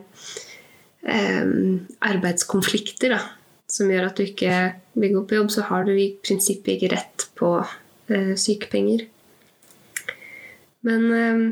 em, 1.13 1.83
arbeidskonflikter 2.09 3.13
da, 3.13 3.21
som 3.73 3.91
gjør 3.93 4.09
at 4.09 4.17
du 4.17 4.25
ikke 4.25 4.61
vil 5.03 5.17
gå 5.19 5.25
på 5.29 5.41
jobb, 5.41 5.51
så 5.53 5.67
har 5.69 5.85
du 5.89 5.93
i 5.93 6.15
prinsippet 6.25 6.77
ikke 6.77 6.95
rett 6.95 7.27
på 7.39 7.53
eh, 7.61 8.33
sykepenger. 8.41 9.05
Men 10.89 11.05
em, 11.17 11.45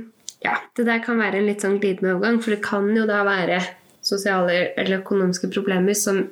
ja, 0.44 0.56
det 0.76 0.88
der 0.88 1.04
kan 1.04 1.20
være 1.20 1.40
en 1.40 1.50
litt 1.50 1.64
sånn 1.64 1.78
glidende 1.82 2.16
overgang, 2.16 2.40
for 2.40 2.56
det 2.56 2.64
kan 2.64 2.88
jo 2.96 3.04
da 3.08 3.20
være 3.28 3.60
sosiale 4.04 4.70
eller 4.80 5.02
økonomiske 5.02 5.50
problemer 5.52 5.96
som 5.98 6.24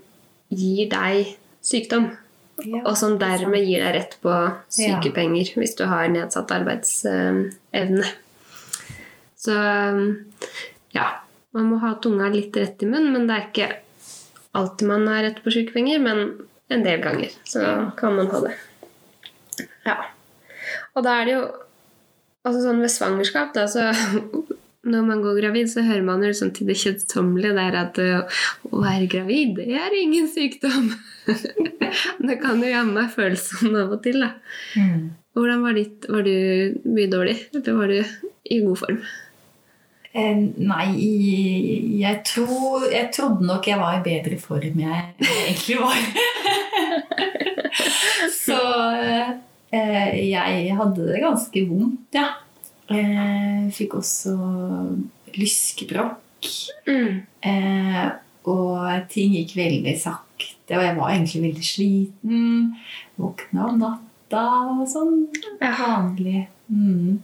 gir 0.49 0.89
deg 0.89 1.35
sykdom. 1.65 2.09
Ja. 2.65 2.81
Og 2.83 2.97
som 2.99 3.19
dermed 3.21 3.63
gir 3.63 3.85
deg 3.85 3.95
rett 3.95 4.17
på 4.23 4.35
sykepenger 4.75 5.53
hvis 5.61 5.77
du 5.79 5.85
har 5.87 6.09
nedsatt 6.11 6.51
arbeidsevne. 6.57 8.09
Så 9.39 9.55
ja, 10.97 11.07
man 11.55 11.69
må 11.71 11.79
ha 11.85 11.93
tunga 12.03 12.27
litt 12.33 12.57
rett 12.59 12.83
i 12.83 12.89
munnen, 12.91 13.13
men 13.15 13.29
det 13.29 13.37
er 13.37 13.47
ikke 13.47 13.69
alltid 14.59 14.91
man 14.91 15.07
har 15.07 15.23
rett 15.29 15.39
på 15.45 15.55
sykepenger, 15.55 16.03
men 16.03 16.25
en 16.75 16.83
del 16.85 17.01
ganger 17.05 17.31
så 17.47 17.63
kan 17.99 18.19
man 18.19 18.31
ha 18.33 18.43
det. 18.49 18.55
Ja. 19.87 19.97
Og 20.97 21.07
da 21.07 21.21
er 21.21 21.29
det 21.29 21.37
jo 21.37 21.45
altså 22.49 22.61
sånn 22.65 22.83
ved 22.83 22.93
svangerskap, 22.93 23.55
da, 23.55 23.69
så 23.71 23.93
når 24.87 25.07
man 25.09 25.23
går 25.25 25.41
gravid, 25.41 25.71
så 25.73 25.83
hører 25.83 26.05
man 26.07 26.23
jo 26.23 26.31
liksom 26.31 26.53
til 26.55 26.69
det 26.71 26.79
kjedsommelige 26.79 27.57
der 27.57 27.79
at 27.81 27.99
å 27.99 28.83
være 28.83 29.09
gravid, 29.11 29.57
det 29.59 29.75
er 29.75 29.97
ingen 29.99 30.29
sykdom. 30.31 30.93
det 32.29 32.37
kan 32.43 32.63
jo 32.63 32.71
jammen 32.71 32.95
meg 32.97 33.11
føles 33.13 33.49
sånn 33.51 33.75
av 33.77 33.97
og 33.99 34.05
til, 34.05 34.23
da. 34.23 34.35
Mm. 34.79 35.09
Hvordan 35.39 35.63
var 35.63 35.77
ditt 35.77 36.07
Var 36.11 36.25
du 36.27 36.79
mye 36.89 37.11
dårlig, 37.11 37.37
eller 37.55 37.77
var 37.79 37.93
du 37.93 37.99
i 38.49 38.61
god 38.65 38.79
form? 38.81 39.01
Eh, 40.19 40.39
nei, 40.57 40.87
jeg, 42.01 42.23
tror, 42.27 42.87
jeg 42.91 43.11
trodde 43.15 43.47
nok 43.47 43.69
jeg 43.69 43.79
var 43.79 43.99
i 43.99 44.05
bedre 44.07 44.39
form 44.41 44.81
jeg 44.83 45.05
egentlig 45.21 45.77
var. 45.83 46.01
Så 48.45 48.59
eh, 49.71 50.17
jeg 50.25 50.77
hadde 50.81 51.11
det 51.13 51.23
ganske 51.23 51.65
vondt, 51.69 52.17
ja. 52.17 52.31
Eh, 52.89 53.69
fikk 53.75 53.99
også 53.99 54.35
lyskebrokk. 55.37 56.49
Mm. 56.89 57.21
Eh, 57.45 58.05
og 58.49 59.09
ting 59.13 59.35
gikk 59.37 59.57
veldig 59.59 59.95
sakte, 60.01 60.77
og 60.79 60.85
jeg 60.85 60.97
var 60.97 61.13
egentlig 61.13 61.43
veldig 61.45 61.67
sliten. 61.67 62.47
Våkna 63.21 63.69
om 63.69 63.83
natta 63.83 64.45
og 64.73 64.87
sånn 64.89 65.27
vanlig. 65.61 66.47
Mm. 66.73 67.21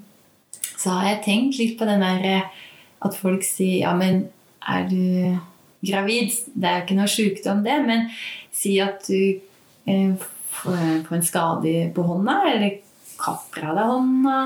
Så 0.75 0.93
har 0.93 1.09
jeg 1.09 1.25
tenkt 1.25 1.59
litt 1.61 1.79
på 1.81 1.89
den 1.89 2.05
der 2.05 2.29
eh, 2.29 2.63
at 3.05 3.17
folk 3.17 3.45
sier 3.47 3.85
ja, 3.87 3.97
men 3.97 4.27
er 4.65 4.87
du 4.89 5.37
gravid? 5.85 6.33
Det 6.53 6.69
er 6.69 6.79
jo 6.79 6.85
ikke 6.87 7.01
noe 7.01 7.13
sykdom, 7.13 7.65
det, 7.65 7.81
men 7.85 8.09
si 8.55 8.79
at 8.85 9.05
du 9.09 9.41
eh, 9.89 10.13
får 10.19 10.35
får 11.05 11.17
en 11.17 11.27
skade 11.27 11.75
på 11.95 12.05
hånda, 12.07 12.37
eller 12.53 12.79
kapper 13.21 13.69
av 13.71 13.79
deg 13.79 13.91
hånda, 13.91 14.39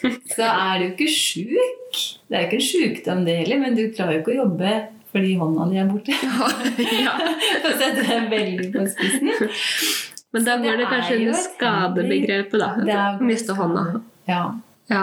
så 0.36 0.46
er 0.48 0.80
du 0.80 0.86
ikke 0.90 1.10
sjuk. 1.12 2.00
Det 2.30 2.36
er 2.36 2.44
jo 2.44 2.48
ikke 2.48 2.58
en 2.60 2.66
sykdom, 2.70 3.24
det 3.26 3.36
heller, 3.42 3.60
men 3.64 3.76
du 3.78 3.84
klarer 3.94 4.18
jo 4.18 4.22
ikke 4.24 4.34
å 4.36 4.40
jobbe 4.44 4.74
fordi 5.10 5.32
hånda 5.40 5.64
di 5.66 5.78
er 5.82 5.88
borte. 5.90 6.14
ja. 7.02 7.16
Å 7.66 7.70
sette 7.80 8.04
det 8.06 8.18
veldig 8.30 8.68
på 8.76 8.84
spissen. 8.92 9.32
Men 10.30 10.44
da 10.46 10.54
går 10.62 10.76
det 10.78 10.84
det 10.84 10.90
kanskje 10.92 11.14
er 11.16 11.22
under 11.24 11.40
skadebegrepet, 11.42 12.60
da. 12.62 12.68
Det 12.86 13.26
Miste 13.26 13.56
hånda. 13.58 13.82
Ja. 14.30 14.44
Ja. 14.90 15.00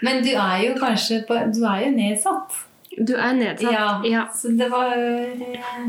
Men 0.00 0.22
du 0.24 0.30
er 0.32 0.62
jo 0.64 0.78
kanskje 0.80 1.20
på, 1.28 1.36
Du 1.52 1.60
er 1.68 1.84
jo 1.84 1.90
nedsatt. 1.92 2.56
Du 2.96 3.12
er 3.18 3.36
nedsatt. 3.36 3.68
Ja, 3.72 4.00
Ja. 4.08 4.24
Så 4.32 4.54
det 4.56 4.70
var 4.72 4.96
eh, 4.96 5.84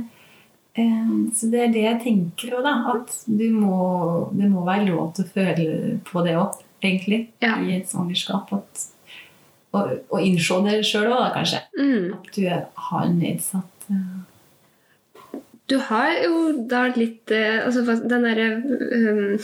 eh, 0.75 1.15
Så 1.31 1.47
det 1.51 1.63
er 1.63 1.71
det 1.71 1.85
jeg 1.85 2.01
tenker 2.03 2.57
òg, 2.59 2.67
da. 2.67 2.75
At 2.97 3.15
du 3.25 3.45
må, 3.55 3.79
det 4.35 4.51
må 4.51 4.65
være 4.67 4.89
lov 4.91 5.13
til 5.15 5.23
å 5.23 5.33
føle 5.37 5.99
på 6.11 6.25
det 6.27 6.35
òg, 6.41 6.59
egentlig. 6.83 7.29
Ja. 7.41 7.55
I 7.61 7.77
et 7.79 7.89
svangerskap. 7.89 8.51
At, 8.53 8.85
og, 9.75 9.91
og 10.09 10.21
innse 10.23 10.61
det 10.67 10.81
sjøl 10.87 11.11
òg, 11.11 11.33
kanskje. 11.35 11.61
Mm. 11.79 12.13
At 12.19 12.31
du 12.35 12.45
har 12.89 13.11
nedsatt 13.13 13.89
uh... 13.91 14.23
Du 15.65 15.79
har 15.81 16.11
jo 16.21 16.51
da 16.69 16.83
litt 16.93 17.31
uh, 17.33 17.65
altså, 17.65 17.81
Den 18.05 18.21
derre 18.27 18.49
um, 18.61 19.39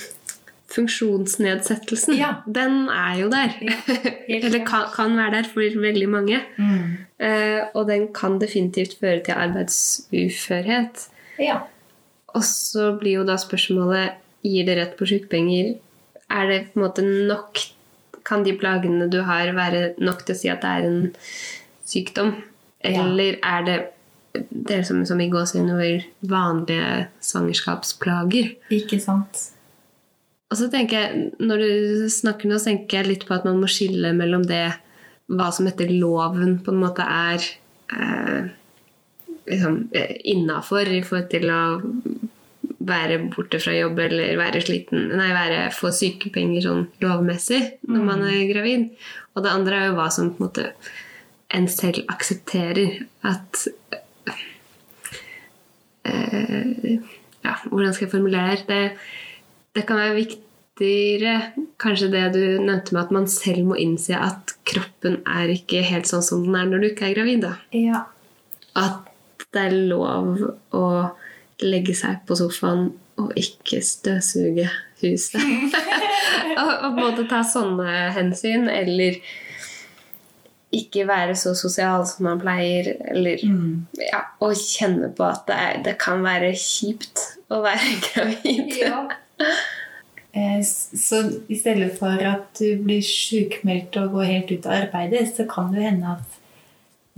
funksjonsnedsettelsen, 0.71 2.13
Ja. 2.15 2.35
den 2.45 2.87
er 2.89 3.15
jo 3.19 3.29
der. 3.29 3.55
Ja, 3.61 3.73
Eller 4.45 4.61
kan, 4.65 4.85
kan 4.93 5.17
være 5.17 5.31
der 5.41 5.49
for 5.49 5.81
veldig 5.81 6.09
mange. 6.09 6.41
mm. 6.57 6.97
Eh, 7.21 7.59
og 7.77 7.85
den 7.87 8.07
kan 8.13 8.39
definitivt 8.41 8.95
føre 8.99 9.19
til 9.21 9.35
arbeidsuførhet. 9.37 11.03
Ja. 11.39 11.59
Og 12.33 12.43
så 12.43 12.95
blir 12.97 13.19
jo 13.19 13.25
da 13.27 13.35
spørsmålet 13.37 14.15
gir 14.41 14.65
det 14.65 14.77
rett 14.79 14.95
på 14.97 15.05
sykepenger. 15.05 15.75
Er 16.31 16.49
det 16.49 16.59
på 16.71 16.79
en 16.79 16.85
måte 16.85 17.05
nok 17.05 17.59
Kan 18.27 18.45
de 18.45 18.53
plagene 18.53 19.07
du 19.09 19.21
har, 19.25 19.49
være 19.57 19.95
nok 19.97 20.21
til 20.25 20.35
å 20.35 20.37
si 20.37 20.49
at 20.51 20.61
det 20.61 20.71
er 20.71 20.85
en 20.85 20.99
sykdom? 21.89 22.35
Eller 22.85 23.39
er 23.41 23.65
det 23.65 23.77
det 24.49 24.83
som, 24.87 25.01
som 25.05 25.19
i 25.19 25.29
gåsehud 25.29 25.71
over 25.73 26.05
vanlige 26.21 27.07
svangerskapsplager? 27.25 28.53
Ikke 28.71 28.99
sant? 29.01 29.41
Og 30.51 30.59
så 30.59 30.69
tenker 30.71 30.99
jeg, 30.99 31.25
Når 31.39 31.65
du 31.65 32.07
snakker 32.11 32.51
nå, 32.51 32.59
tenker 32.61 33.01
jeg 33.01 33.09
litt 33.09 33.27
på 33.27 33.35
at 33.35 33.47
man 33.47 33.59
må 33.61 33.69
skille 33.71 34.13
mellom 34.15 34.45
det 34.47 34.67
hva 35.31 35.47
som 35.55 35.67
etter 35.69 35.91
loven 35.95 36.57
på 36.63 36.73
en 36.73 36.81
måte 36.81 37.05
er 37.07 37.43
eh, 37.95 38.49
liksom, 39.47 39.77
innafor 40.27 40.89
i 40.91 40.99
forhold 41.05 41.29
til 41.31 41.47
å 41.53 41.61
være 42.87 43.19
borte 43.33 43.59
fra 43.61 43.73
jobb 43.75 43.99
eller 44.05 44.37
være 44.39 44.61
sliten 44.63 45.11
Nei, 45.17 45.29
være, 45.35 45.63
få 45.75 45.91
sykepenger 45.95 46.65
sånn 46.65 46.85
lovmessig 47.03 47.61
når 47.89 48.05
man 48.07 48.25
er 48.27 48.43
gravid. 48.49 48.89
Og 49.35 49.45
det 49.45 49.53
andre 49.53 49.79
er 49.79 49.89
jo 49.89 49.97
hva 49.99 50.09
som 50.13 50.31
på 50.33 50.41
en 50.41 50.49
måte 50.49 50.67
en 51.51 51.67
selv 51.71 52.05
aksepterer. 52.11 53.01
At 53.27 53.67
øh, 56.07 56.99
Ja, 57.41 57.55
hvordan 57.65 57.93
skal 57.93 58.05
jeg 58.05 58.11
formulere 58.11 58.57
det? 58.67 58.83
Det 59.75 59.85
kan 59.87 59.97
være 59.97 60.17
viktigere 60.19 61.35
kanskje 61.81 62.11
det 62.13 62.25
du 62.35 62.43
nevnte 62.61 62.93
med 62.93 63.01
at 63.01 63.13
man 63.15 63.27
selv 63.31 63.65
må 63.71 63.77
innse 63.81 64.17
at 64.17 64.53
kroppen 64.67 65.21
er 65.25 65.49
ikke 65.53 65.81
helt 65.85 66.09
sånn 66.09 66.25
som 66.25 66.43
den 66.45 66.57
er 66.59 66.69
når 66.69 66.83
du 66.83 66.89
ikke 66.91 67.09
er 67.09 67.17
gravid. 67.17 67.41
da. 67.47 67.55
Ja. 67.73 68.03
At 68.77 69.09
det 69.51 69.65
er 69.67 69.75
lov 69.89 70.37
å 70.77 70.85
legge 71.63 71.93
seg 71.97 72.21
på 72.27 72.35
sofaen 72.39 72.89
og 73.21 73.33
ikke 73.37 73.81
støvsuge 73.85 74.65
huset. 75.01 75.41
og, 76.61 76.71
og 76.87 76.97
måte 76.97 77.27
ta 77.29 77.41
sånne 77.45 78.11
hensyn, 78.15 78.67
eller 78.71 79.17
ikke 80.71 81.03
være 81.09 81.33
så 81.35 81.51
sosial 81.57 82.05
som 82.07 82.29
man 82.29 82.39
pleier, 82.39 82.93
eller 83.11 83.41
Mm. 83.43 83.85
ja, 83.99 84.21
og 84.39 84.53
kjenne 84.55 85.09
på 85.17 85.25
at 85.27 85.43
det, 85.49 85.57
er, 85.59 85.81
det 85.83 85.97
kan 85.99 86.23
være 86.23 86.53
kjipt 86.55 87.25
å 87.51 87.59
være 87.65 87.97
gravid. 88.07 88.77
Ja. 88.79 89.01
Eh, 90.31 90.61
Så 90.63 91.19
i 91.51 91.57
stedet 91.59 91.91
for 91.99 92.15
at 92.23 92.55
du 92.61 92.77
blir 92.85 93.03
sjukmeldt 93.03 93.97
og 93.99 94.13
går 94.15 94.29
helt 94.31 94.51
ut 94.55 94.65
av 94.69 94.77
arbeidet, 94.85 95.25
så 95.35 95.43
kan 95.51 95.73
det 95.75 95.83
hende 95.89 96.15
at 96.15 96.39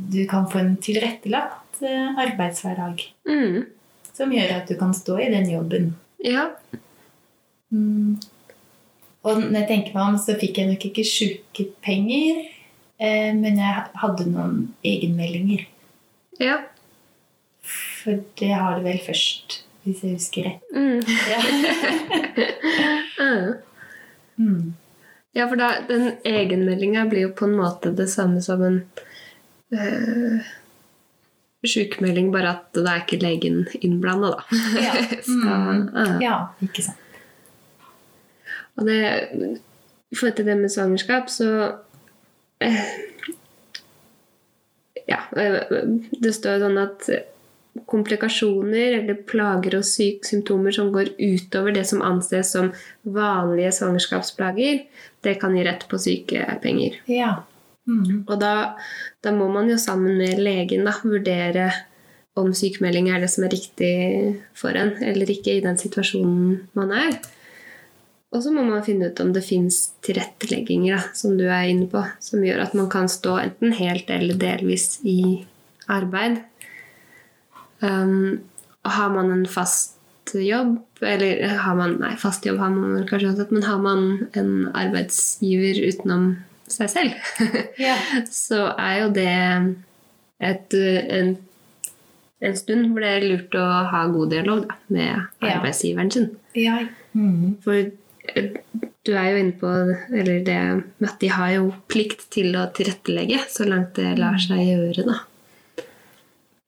du 0.01 0.23
kan 0.25 0.47
få 0.49 0.57
en 0.63 0.75
tilrettelagt 0.81 1.83
eh, 1.85 2.09
arbeidshverdag 2.25 3.05
Mm. 3.29 3.67
Som 4.13 4.33
gjør 4.33 4.57
at 4.59 4.69
du 4.69 4.77
kan 4.79 4.93
stå 4.95 5.17
i 5.21 5.31
den 5.33 5.49
jobben. 5.51 5.93
Ja. 6.23 6.49
Mm. 7.73 8.19
Og 9.23 9.39
når 9.39 9.59
jeg 9.61 9.69
tenker 9.69 9.95
meg 9.95 10.03
om, 10.05 10.19
så 10.19 10.35
fikk 10.39 10.59
jeg 10.59 10.69
nok 10.69 10.85
ikke 10.89 11.05
sjukepenger, 11.07 12.43
eh, 12.99 13.31
men 13.37 13.59
jeg 13.61 13.85
hadde 14.01 14.29
noen 14.29 14.57
egenmeldinger. 14.85 15.65
Ja. 16.41 16.59
For 17.63 18.23
det 18.39 18.51
har 18.51 18.79
du 18.79 18.87
vel 18.87 18.99
først, 19.03 19.61
hvis 19.85 20.03
jeg 20.03 20.17
husker 20.17 20.49
rett. 20.49 20.73
Mm. 20.75 21.01
Ja. 21.31 21.41
Mm. 24.33 24.73
Ja, 25.37 25.45
for 25.47 25.55
da, 25.55 25.67
den 25.87 26.11
egenmeldinga 26.25 27.05
blir 27.09 27.27
jo 27.27 27.33
på 27.37 27.45
en 27.45 27.55
måte 27.57 27.91
det 27.93 28.07
samme 28.09 28.41
som 28.41 28.63
en 28.65 28.79
uh, 29.73 30.47
sjukmelding, 31.69 32.31
bare 32.33 32.49
at 32.57 32.75
da 32.75 32.95
er 32.97 33.03
ikke 33.05 33.21
legen 33.21 33.61
innblanda, 33.81 34.33
da. 34.35 34.59
Ja. 34.81 34.93
Så, 35.27 35.37
Mm. 35.37 35.89
ja. 35.95 36.17
ja, 36.21 36.37
ikke 36.65 36.83
sant. 36.89 36.99
Og 38.77 38.87
det, 38.89 38.99
i 40.11 40.15
forhold 40.17 40.35
til 40.39 40.45
det 40.49 40.55
med 40.57 40.71
svangerskap, 40.73 41.27
så 41.29 41.49
eh, 42.63 42.79
Ja, 45.07 45.19
det 45.35 46.31
står 46.33 46.61
sånn 46.63 46.79
at 46.81 47.07
komplikasjoner 47.89 48.99
eller 48.99 49.17
plager 49.27 49.79
og 49.79 49.85
symptomer 49.87 50.71
som 50.75 50.91
går 50.93 51.09
utover 51.17 51.73
det 51.75 51.83
som 51.89 52.03
anses 52.05 52.51
som 52.53 52.69
vanlige 53.03 53.71
svangerskapsplager, 53.79 54.83
det 55.25 55.33
kan 55.41 55.55
gi 55.57 55.63
rett 55.65 55.85
på 55.89 55.97
sykepenger. 56.01 56.99
Ja. 57.09 57.31
Mm. 57.89 58.23
Og 58.23 58.37
da, 58.39 58.53
da 59.23 59.33
må 59.35 59.49
man 59.51 59.67
jo 59.71 59.79
sammen 59.81 60.15
med 60.21 60.39
legen 60.39 60.87
da, 60.87 60.95
vurdere 61.03 61.71
om 62.39 62.49
sykemelding 62.55 63.11
er 63.11 63.21
det 63.21 63.29
som 63.29 63.45
er 63.45 63.53
riktig 63.53 63.93
for 64.57 64.73
en, 64.77 64.95
eller 65.03 65.29
ikke 65.29 65.57
i 65.57 65.63
den 65.63 65.77
situasjonen 65.77 66.63
man 66.77 66.93
er. 66.95 67.17
Og 68.33 68.41
så 68.41 68.49
må 68.49 68.63
man 68.65 68.81
finne 68.85 69.11
ut 69.11 69.19
om 69.21 69.29
det 69.35 69.43
fins 69.45 69.91
tilrettelegginger, 70.05 70.95
da, 70.95 71.17
som 71.17 71.35
du 71.37 71.45
er 71.45 71.67
inne 71.69 71.85
på, 71.91 72.01
som 72.23 72.41
gjør 72.41 72.63
at 72.63 72.73
man 72.77 72.89
kan 72.89 73.09
stå 73.11 73.37
enten 73.43 73.75
helt 73.77 74.09
eller 74.09 74.39
delvis 74.41 74.97
i 75.05 75.43
arbeid. 75.91 76.39
Um, 77.83 78.41
har 78.81 79.13
man 79.13 79.29
en 79.35 79.45
fast 79.45 79.99
jobb, 80.33 80.79
eller 81.03 81.43
har 81.61 81.75
man 81.77 81.99
Nei, 82.01 82.15
fast 82.17 82.47
jobb 82.47 82.57
har 82.63 82.71
man 82.73 83.05
kanskje 83.05 83.29
uansett, 83.29 83.53
men 83.53 83.67
har 83.67 83.77
man 83.83 84.03
en 84.39 84.53
arbeidsgiver 84.73 85.83
utenom 85.91 86.25
seg 86.73 86.89
selv, 86.91 87.15
Ja. 87.87 87.95
så 88.29 88.67
er 88.77 88.99
jo 89.03 89.09
det 89.15 89.29
et, 90.43 90.75
en, 91.19 91.33
en 92.43 92.55
stund 92.59 92.89
hvor 92.91 93.03
det 93.05 93.11
er 93.17 93.27
lurt 93.29 93.55
å 93.59 93.65
ha 93.93 94.05
god 94.11 94.33
dialog 94.35 94.65
da, 94.67 94.77
med 94.93 95.43
arbeidsgiveren 95.53 96.11
sin. 96.13 96.31
ja. 96.57 96.79
Mm. 97.13 97.59
For 97.61 97.77
eh, 97.77 98.47
du 99.05 99.11
er 99.13 99.27
jo 99.33 99.39
inne 99.43 99.53
på 99.59 99.69
eller 100.15 100.39
det 100.47 100.55
med 100.97 101.09
at 101.11 101.19
de 101.21 101.27
har 101.29 101.51
jo 101.53 101.67
plikt 101.91 102.23
til 102.33 102.55
å 102.57 102.63
tilrettelegge 102.73 103.41
så 103.51 103.67
langt 103.69 103.93
det 103.99 104.15
lar 104.17 104.39
seg 104.41 104.63
gjøre. 104.65 105.03
da. 105.11 105.19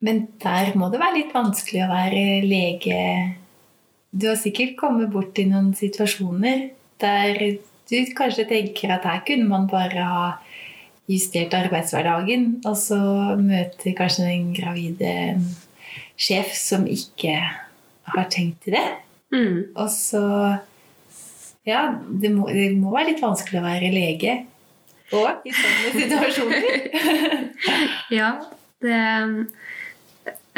Men 0.06 0.26
der 0.44 0.74
må 0.78 0.92
det 0.94 1.00
være 1.02 1.18
litt 1.22 1.32
vanskelig 1.34 1.82
å 1.86 1.90
være 1.90 2.24
lege. 2.46 3.00
Du 4.14 4.28
har 4.30 4.38
sikkert 4.38 4.76
kommet 4.78 5.10
bort 5.16 5.40
i 5.42 5.48
noen 5.50 5.72
situasjoner 5.76 6.68
der 7.02 7.40
du 7.90 7.98
kanskje 8.18 8.48
tenker 8.50 8.96
at 8.96 9.06
her 9.08 9.22
kunne 9.28 9.48
man 9.50 9.68
bare 9.70 10.06
ha 10.06 10.26
justert 11.10 11.54
arbeidshverdagen, 11.54 12.62
og 12.66 12.78
så 12.80 12.98
møter 13.38 13.94
kanskje 13.98 14.26
den 14.26 14.54
gravide 14.58 15.14
sjef 16.18 16.54
som 16.58 16.88
ikke 16.90 17.36
har 18.16 18.30
tenkt 18.34 18.66
til 18.66 18.78
det. 18.78 18.88
Mm. 19.34 19.60
Og 19.76 19.90
så 19.94 20.24
Ja, 21.66 21.96
det 22.22 22.30
må, 22.30 22.46
det 22.54 22.76
må 22.78 22.92
være 22.94 23.10
litt 23.10 23.24
vanskelig 23.24 23.58
å 23.58 23.66
være 23.66 23.88
lege 23.90 24.36
òg 25.16 25.46
i 25.50 25.54
sånne 25.54 25.94
situasjoner. 26.02 27.48
Ja, 28.14 28.30
det 28.86 29.02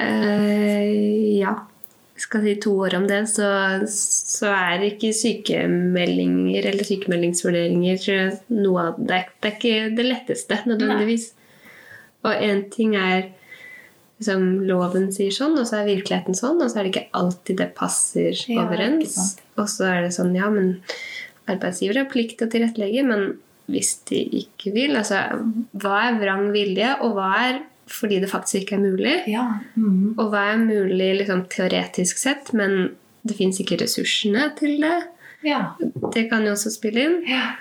øh, 0.03 1.37
Ja. 1.39 1.53
Skal 2.17 2.41
si 2.41 2.55
to 2.61 2.71
år 2.81 2.95
om 2.97 3.05
det, 3.09 3.19
så, 3.29 3.47
så 3.93 4.49
er 4.49 4.85
ikke 4.87 5.13
sykemeldinger 5.13 6.65
eller 6.71 6.87
sykemeldingsvurderinger 6.87 8.39
noe 8.57 8.85
av 8.89 8.97
det. 8.97 9.19
Det 9.37 9.51
er 9.51 9.57
ikke 9.59 9.91
det 9.99 10.05
letteste, 10.07 10.57
nødvendigvis. 10.65 11.27
Og 12.25 12.33
én 12.33 12.63
ting 12.73 12.95
er 12.97 13.27
liksom, 14.17 14.47
loven 14.67 15.11
sier 15.13 15.33
sånn, 15.35 15.57
og 15.61 15.67
så 15.69 15.81
er 15.81 15.91
virkeligheten 15.91 16.37
sånn, 16.37 16.61
og 16.61 16.71
så 16.71 16.79
er 16.79 16.87
det 16.87 16.95
ikke 16.95 17.21
alltid 17.21 17.61
det 17.61 17.69
passer 17.77 18.33
Ja, 18.49 18.65
overens. 18.65 19.37
Og 19.57 19.69
så 19.71 19.89
er 19.91 20.07
det 20.07 20.15
sånn, 20.17 20.33
ja, 20.37 20.49
men 20.53 20.79
arbeidsgiver 21.47 22.01
har 22.01 22.11
plikt 22.11 22.39
til 22.39 22.49
å 22.49 22.53
tilrettelegge, 22.53 23.05
men 23.07 23.27
hvis 23.71 23.97
de 24.09 24.23
ikke 24.41 24.71
vil, 24.75 24.95
altså 24.97 25.21
hva 25.77 25.97
er 26.07 26.21
vrang 26.21 26.49
vilje, 26.55 26.93
og 27.03 27.17
hva 27.17 27.31
er 27.45 27.61
fordi 27.91 28.19
det 28.23 28.29
faktisk 28.31 28.61
ikke 28.63 28.75
er 28.77 28.83
mulig? 28.85 29.13
Ja. 29.31 29.45
Mm. 29.75 30.15
Og 30.17 30.31
hva 30.33 30.45
er 30.53 30.57
mulig 30.63 31.11
liksom, 31.21 31.45
teoretisk 31.53 32.17
sett, 32.21 32.53
men 32.57 32.95
det 33.27 33.37
fins 33.39 33.59
ikke 33.63 33.79
ressursene 33.81 34.49
til 34.59 34.79
det? 34.83 34.97
Ja. 35.45 35.73
Det 36.13 36.27
kan 36.31 36.45
jo 36.47 36.55
også 36.55 36.73
spille 36.73 37.07
inn. 37.07 37.17
ja. 37.29 37.55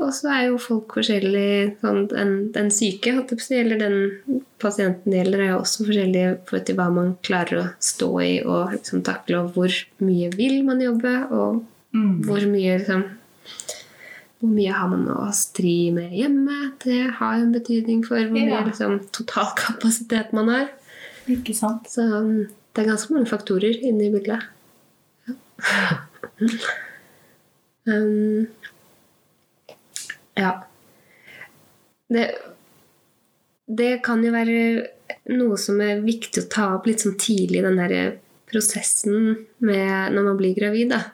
Og 0.00 0.14
så 0.16 0.30
er 0.32 0.46
jo 0.46 0.56
folk 0.56 0.94
forskjellige. 0.96 1.74
Sånn, 1.82 2.06
den, 2.08 2.30
den 2.54 2.70
syke, 2.72 3.10
holdt 3.12 3.34
jeg 3.34 3.36
på 3.36 3.44
å 3.44 3.48
si, 3.50 3.56
eller 3.60 3.80
den 3.82 4.40
pasienten 4.62 5.12
det 5.12 5.18
gjelder, 5.18 5.42
er 5.44 5.50
jo 5.50 5.58
også 5.60 5.84
forskjellig 5.90 6.22
for 6.48 6.64
til 6.64 6.78
hva 6.78 6.86
man 6.94 7.10
klarer 7.26 7.58
å 7.60 7.64
stå 7.84 8.08
i 8.24 8.30
og 8.46 8.72
liksom, 8.78 9.02
takle, 9.04 9.42
og 9.42 9.52
hvor 9.58 9.76
mye 10.00 10.30
vil 10.38 10.62
man 10.64 10.80
jobbe, 10.80 11.12
og 11.36 11.60
Mm. 11.92 12.22
hvor 12.22 12.38
mye 12.46 12.78
liksom 12.78 13.00
hvor 14.40 14.52
mye 14.54 14.72
har 14.72 14.88
man 14.88 15.04
å 15.12 15.26
stri 15.36 15.90
med 15.92 16.14
hjemme? 16.16 16.72
Det 16.80 17.00
har 17.18 17.36
jo 17.36 17.44
en 17.44 17.52
betydning 17.52 18.00
for 18.06 18.16
hvor 18.16 18.32
mye 18.32 18.48
Ja. 18.48 18.62
liksom, 18.64 18.96
totalkapasitet 19.12 20.32
man 20.32 20.48
har. 20.48 20.70
Ikke 21.28 21.54
sant? 21.54 21.90
Så 21.92 22.02
um, 22.08 22.48
det 22.72 22.82
er 22.82 22.88
ganske 22.88 23.12
mange 23.12 23.28
faktorer 23.28 23.76
inne 23.84 24.06
i 24.06 24.12
bildet. 24.14 24.40
Ja. 25.28 25.34
um, 27.92 28.48
ja. 30.40 30.54
Det, 32.08 32.24
det 33.68 33.92
kan 34.02 34.24
jo 34.24 34.32
være 34.32 34.88
noe 35.36 35.60
som 35.60 35.84
er 35.84 36.00
viktig 36.00 36.46
å 36.46 36.50
ta 36.50 36.74
opp 36.78 36.88
litt 36.88 37.04
sånn 37.04 37.20
tidlig 37.20 37.60
i 37.60 37.66
den 37.68 37.76
der 37.76 38.16
prosessen 38.50 39.46
med 39.58 40.16
når 40.16 40.30
man 40.32 40.40
blir 40.40 40.56
gravid. 40.56 40.96
Da. 40.96 41.10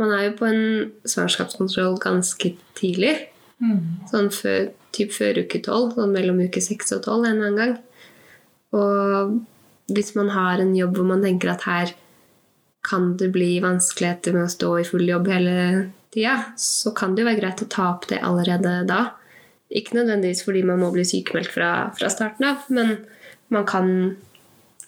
Man 0.00 0.14
er 0.16 0.28
jo 0.28 0.36
på 0.38 0.48
en 0.48 0.64
svangerskapskontroll 1.04 1.98
ganske 2.00 2.54
tidlig. 2.78 3.14
Mm. 3.60 4.06
Sånn 4.08 4.30
før, 4.32 4.70
typ 4.96 5.12
før 5.12 5.42
uke 5.44 5.60
tolv, 5.64 5.94
sånn 5.96 6.14
mellom 6.14 6.40
uke 6.40 6.62
seks 6.64 6.94
og 6.96 7.04
tolv 7.04 7.28
en 7.28 7.36
eller 7.36 7.50
annen 7.50 7.60
gang. 7.60 7.74
Og 8.80 9.94
hvis 9.94 10.14
man 10.16 10.30
har 10.32 10.62
en 10.62 10.72
jobb 10.76 10.96
hvor 10.96 11.08
man 11.10 11.24
tenker 11.24 11.52
at 11.52 11.66
her 11.68 11.94
kan 12.86 13.14
det 13.20 13.28
bli 13.34 13.58
vanskeligheter 13.60 14.32
med 14.32 14.46
å 14.46 14.52
stå 14.52 14.70
i 14.80 14.86
full 14.88 15.04
jobb 15.04 15.28
hele 15.28 15.56
tida, 16.14 16.38
så 16.56 16.94
kan 16.96 17.14
det 17.14 17.24
jo 17.24 17.28
være 17.28 17.42
greit 17.42 17.64
å 17.64 17.68
ta 17.70 17.90
opp 17.92 18.08
det 18.08 18.22
allerede 18.24 18.78
da. 18.88 19.02
Ikke 19.70 19.98
nødvendigvis 19.98 20.42
fordi 20.46 20.64
man 20.66 20.80
må 20.82 20.88
bli 20.94 21.04
sykemeldt 21.06 21.52
fra, 21.52 21.70
fra 21.98 22.08
starten 22.10 22.48
av, 22.48 22.64
men 22.72 22.96
man 23.52 23.66
kan 23.68 23.90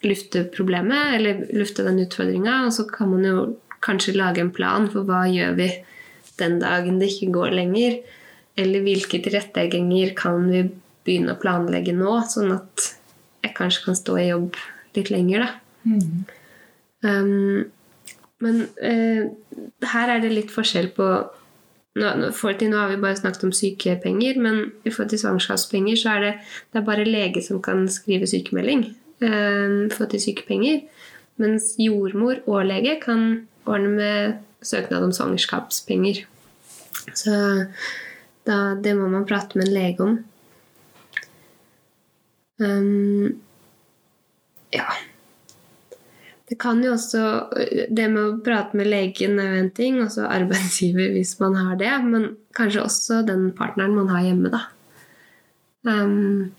lufte 0.02 0.46
problemet 0.54 1.18
eller 1.18 1.44
lufte 1.54 1.84
den 1.86 2.00
utfordringa, 2.02 2.64
og 2.66 2.72
så 2.74 2.86
kan 2.88 3.12
man 3.12 3.28
jo 3.28 3.36
kanskje 3.82 4.16
lage 4.16 4.42
en 4.42 4.52
plan 4.54 4.88
for 4.92 5.06
hva 5.08 5.24
gjør 5.30 5.56
vi 5.58 5.68
den 6.40 6.58
dagen 6.62 7.00
det 7.00 7.10
ikke 7.12 7.32
går 7.34 7.56
lenger. 7.58 7.98
Eller 8.58 8.84
hvilke 8.84 9.20
tilrettelegginger 9.24 10.14
kan 10.18 10.48
vi 10.50 10.64
begynne 11.06 11.34
å 11.34 11.40
planlegge 11.40 11.94
nå, 11.96 12.14
sånn 12.30 12.52
at 12.54 12.92
jeg 13.42 13.54
kanskje 13.56 13.86
kan 13.86 13.98
stå 13.98 14.16
i 14.20 14.28
jobb 14.28 14.58
litt 14.96 15.10
lenger, 15.10 15.46
da. 15.46 15.52
Mm. 15.88 16.18
Um, 17.02 17.62
men 18.42 18.58
uh, 18.78 19.22
her 19.92 20.12
er 20.12 20.22
det 20.22 20.30
litt 20.30 20.52
forskjell 20.54 20.92
på 20.94 21.06
nå, 21.98 22.10
for 22.36 22.56
til 22.56 22.70
nå 22.72 22.78
har 22.78 22.92
vi 22.92 23.00
bare 23.02 23.18
snakket 23.18 23.46
om 23.48 23.54
sykepenger, 23.56 24.38
men 24.40 24.60
i 24.84 24.92
forhold 24.92 25.12
til 25.12 25.22
svangerskapspenger 25.24 25.98
så 25.98 26.16
er 26.16 26.26
det, 26.26 26.32
det 26.72 26.80
er 26.80 26.86
bare 26.86 27.08
lege 27.08 27.42
som 27.44 27.60
kan 27.64 27.84
skrive 27.92 28.28
sykemelding 28.30 28.86
eh, 29.24 29.74
for 29.92 30.08
til 30.12 30.22
sykepenger. 30.22 30.84
Mens 31.42 31.72
jordmor 31.80 32.40
og 32.46 32.66
lege 32.68 32.98
kan 33.02 33.26
ordne 33.68 33.94
med 33.96 34.66
søknad 34.66 35.04
om 35.04 35.12
svangerskapspenger. 35.14 36.24
Så 37.14 37.32
da, 38.46 38.58
det 38.82 38.94
må 38.98 39.08
man 39.10 39.26
prate 39.26 39.58
med 39.58 39.68
en 39.68 39.74
lege 39.74 40.04
om. 40.04 40.18
Um, 42.62 43.40
ja. 44.70 44.86
Det 46.48 46.58
kan 46.60 46.82
jo 46.84 46.92
også 46.92 47.22
Det 47.90 48.04
med 48.12 48.20
å 48.20 48.40
prate 48.44 48.76
med 48.76 48.90
legen 48.90 49.38
er 49.40 49.54
jo 49.54 49.62
en 49.62 49.72
ting, 49.74 49.98
og 50.04 50.12
så 50.14 50.28
arbeidsgiver 50.28 51.12
hvis 51.16 51.38
man 51.40 51.56
har 51.58 51.78
det, 51.80 51.94
men 52.06 52.28
kanskje 52.56 52.84
også 52.84 53.22
den 53.26 53.50
partneren 53.56 53.96
man 53.96 54.12
har 54.12 54.26
hjemme, 54.28 54.52
da. 54.52 54.66
Um, 55.82 56.52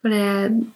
for 0.00 0.14
det, 0.14 0.66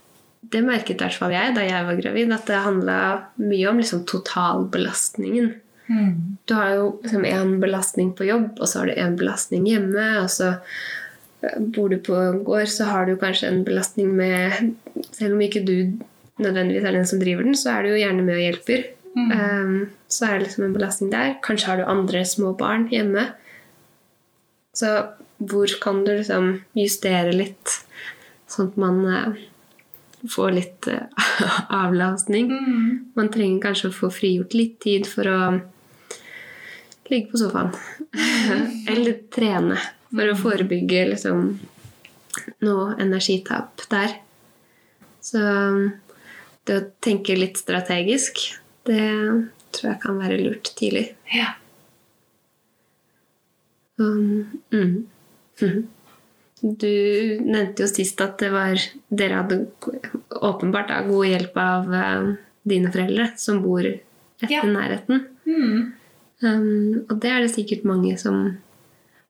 det 0.50 0.60
merket 0.66 0.98
i 0.98 1.04
hvert 1.04 1.18
fall 1.18 1.34
jeg 1.34 1.54
da 1.56 1.64
jeg 1.64 1.86
var 1.86 1.98
gravid, 2.00 2.32
at 2.34 2.48
det 2.50 2.62
handla 2.64 3.00
mye 3.38 3.66
om 3.70 3.80
liksom 3.80 4.04
totalbelastningen. 4.10 5.52
Mm. 5.90 6.38
Du 6.46 6.54
har 6.54 6.74
jo 6.74 6.86
liksom 7.02 7.26
én 7.26 7.56
belastning 7.62 8.12
på 8.14 8.26
jobb, 8.28 8.58
og 8.58 8.68
så 8.68 8.80
har 8.80 8.90
du 8.90 8.94
én 8.94 9.16
belastning 9.18 9.66
hjemme. 9.66 10.06
Og 10.22 10.30
så 10.30 10.52
eh, 11.42 11.58
bor 11.58 11.90
du 11.90 11.98
på 12.02 12.16
en 12.18 12.42
gård, 12.46 12.70
så 12.70 12.88
har 12.90 13.06
du 13.06 13.16
kanskje 13.18 13.50
en 13.50 13.64
belastning 13.66 14.14
med 14.16 14.74
Selv 15.12 15.34
om 15.34 15.42
ikke 15.44 15.62
du 15.66 15.76
nødvendigvis 16.40 16.86
er 16.86 16.96
den 16.96 17.06
som 17.06 17.20
driver 17.20 17.46
den, 17.46 17.58
så 17.58 17.74
er 17.74 17.82
du 17.82 17.92
jo 17.92 18.00
gjerne 18.00 18.24
med 18.24 18.38
og 18.38 18.44
hjelper. 18.44 18.86
Mm. 19.10 19.30
Um, 19.34 19.90
så 20.08 20.26
er 20.26 20.38
det 20.38 20.46
liksom 20.48 20.64
en 20.64 20.74
belastning 20.74 21.10
der. 21.12 21.34
Kanskje 21.44 21.70
har 21.70 21.80
du 21.80 21.90
andre 21.90 22.24
små 22.24 22.52
barn 22.58 22.88
hjemme. 22.90 23.26
Så 24.74 24.94
hvor 25.38 25.72
kan 25.82 26.04
du 26.06 26.12
liksom 26.14 26.52
justere 26.78 27.32
litt, 27.34 27.74
sånn 28.50 28.70
at 28.70 28.80
man 28.80 29.00
får 30.28 30.52
litt 30.56 30.88
eh, 30.90 31.28
avlastning? 31.82 32.50
Mm. 32.50 33.12
Man 33.16 33.30
trenger 33.32 33.62
kanskje 33.68 33.90
å 33.90 33.96
få 33.96 34.10
frigjort 34.14 34.56
litt 34.56 34.78
tid 34.84 35.08
for 35.08 35.30
å 35.30 35.40
ligge 37.10 37.30
på 37.32 37.40
sofaen. 37.40 37.72
Eller 38.90 39.22
trene 39.34 39.78
for 40.10 40.32
å 40.32 40.38
forebygge 40.38 41.06
liksom, 41.12 41.46
noe 42.66 42.90
energitap 43.02 43.86
der. 43.90 44.18
Så 45.20 45.40
det 46.66 46.76
å 46.76 46.88
tenke 47.02 47.38
litt 47.38 47.60
strategisk, 47.60 48.40
det 48.88 49.06
tror 49.74 49.92
jeg 49.92 50.02
kan 50.02 50.20
være 50.20 50.40
lurt 50.42 50.72
tidlig. 50.78 51.10
Ja. 51.34 51.54
Um, 54.00 54.62
mm. 54.72 55.06
Du 56.60 57.40
nevnte 57.40 57.84
jo 57.84 57.88
sist 57.88 58.20
at 58.20 58.36
det 58.42 58.50
var, 58.52 58.76
dere 59.08 59.38
hadde 59.40 59.60
åpenbart 60.44 60.90
da, 60.92 60.98
god 61.06 61.26
hjelp 61.30 61.54
av 61.60 61.94
eh, 61.96 62.26
dine 62.68 62.90
foreldre 62.92 63.30
som 63.40 63.62
bor 63.64 63.86
etter 63.86 64.52
Ja. 64.52 64.62
nærheten. 64.68 65.24
Mm. 65.48 65.92
Um, 66.40 67.04
og 67.10 67.16
det 67.20 67.30
er 67.30 67.40
det 67.44 67.52
sikkert 67.52 67.84
mange 67.88 68.14
som 68.20 68.58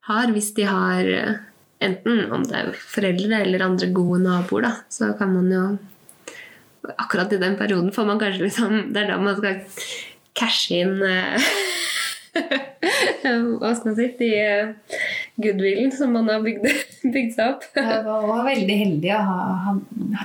har, 0.07 0.31
hvis 0.31 0.53
de 0.55 0.63
har 0.67 1.07
eh, 1.11 1.39
enten 1.83 2.27
om 2.31 2.43
det 2.47 2.55
er 2.55 2.69
foreldre 2.77 3.41
eller 3.43 3.63
andre 3.65 3.89
gode 3.95 4.21
naboer, 4.23 4.61
da, 4.67 4.73
så 4.91 5.13
kan 5.19 5.33
man 5.35 5.49
jo 5.51 5.63
Akkurat 6.97 7.29
i 7.29 7.37
den 7.37 7.53
perioden 7.59 7.91
får 7.93 8.07
man 8.07 8.17
kanskje 8.17 8.47
liksom 8.47 8.71
Det 8.89 9.03
er 9.03 9.11
da 9.11 9.17
man 9.21 9.35
skal 9.37 9.59
cashe 10.33 10.79
inn 10.81 10.95
uh, 10.97 11.37
Hva 13.61 13.69
skal 13.77 13.91
man 13.91 13.97
si 13.99 14.07
De 14.17 14.31
goodwillen 15.35 15.91
som 15.95 16.13
man 16.13 16.29
har 16.29 16.41
bygd, 16.43 16.67
bygd 17.13 17.33
seg 17.35 17.55
opp. 17.55 17.65
Jeg 17.77 18.03
var 18.05 18.27
også 18.27 18.45
veldig 18.49 18.77
heldig 18.83 19.11
å 19.15 19.21
ha 19.29 19.75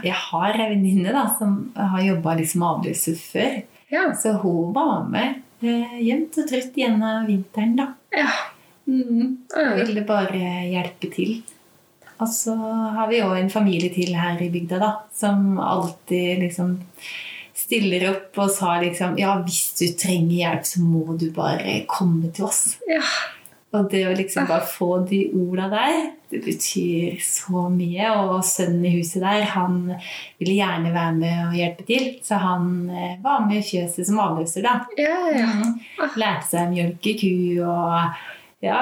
Jeg 0.05 0.19
har 0.27 0.59
en 0.59 0.71
venninne 0.75 1.25
som 1.39 1.57
har 1.77 2.05
jobba 2.05 2.37
liksom 2.41 2.67
avløser 2.67 3.19
før. 3.21 3.59
Ja. 3.93 4.09
Så 4.19 4.35
hun 4.43 4.73
var 4.75 5.07
med 5.11 5.43
eh, 5.63 5.99
jevnt 6.03 6.39
og 6.43 6.49
trutt 6.51 6.77
gjennom 6.79 7.27
vinteren, 7.29 7.77
da. 7.79 7.93
ja. 8.17 8.31
Mm. 8.87 9.39
Jeg 9.51 9.79
Ville 9.81 10.03
bare 10.07 10.41
hjelpe 10.71 11.09
til. 11.11 11.41
Og 12.23 12.29
så 12.33 12.55
har 12.57 13.09
vi 13.11 13.19
òg 13.21 13.35
en 13.41 13.51
familie 13.53 13.91
til 13.93 14.15
her 14.17 14.39
i 14.41 14.51
bygda, 14.53 14.79
da, 14.81 14.91
som 15.15 15.59
alltid 15.61 16.45
liksom 16.45 16.77
stiller 17.57 18.07
opp 18.13 18.39
og 18.41 18.53
sa 18.55 18.77
liksom 18.81 19.17
Ja, 19.21 19.35
hvis 19.43 19.73
du 19.79 19.87
trenger 19.99 20.37
hjelp, 20.39 20.69
så 20.69 20.83
må 20.85 21.17
du 21.19 21.29
bare 21.35 21.83
komme 21.91 22.31
til 22.37 22.49
oss. 22.49 22.77
ja. 22.89 23.03
Og 23.75 23.89
det 23.91 24.05
å 24.09 24.13
liksom 24.17 24.47
bare 24.49 24.65
få 24.71 24.87
de 25.09 25.19
orda 25.37 25.67
der, 25.73 25.97
det 26.31 26.39
betyr 26.47 27.19
så 27.21 27.67
mye. 27.71 28.07
Og 28.23 28.45
sønnen 28.47 28.87
i 28.89 28.93
huset 28.95 29.21
der, 29.25 29.43
han 29.53 29.81
ville 30.39 30.55
gjerne 30.61 30.93
være 30.95 31.15
med 31.19 31.41
og 31.49 31.57
hjelpe 31.59 31.85
til. 31.89 32.07
Så 32.25 32.39
han 32.41 32.71
eh, 32.89 33.17
var 33.25 33.43
med 33.49 33.59
i 33.61 33.67
fjøset 33.67 34.07
som 34.09 34.23
avløser, 34.23 34.63
da. 34.65 34.79
ja, 34.97 35.19
ja. 35.35 35.51
Mhm. 35.51 35.75
Lærte 36.17 36.49
seg 36.53 36.63
å 36.63 36.73
mjølke 36.73 37.17
ku 37.21 37.33
og 37.67 38.23
ja, 38.65 38.79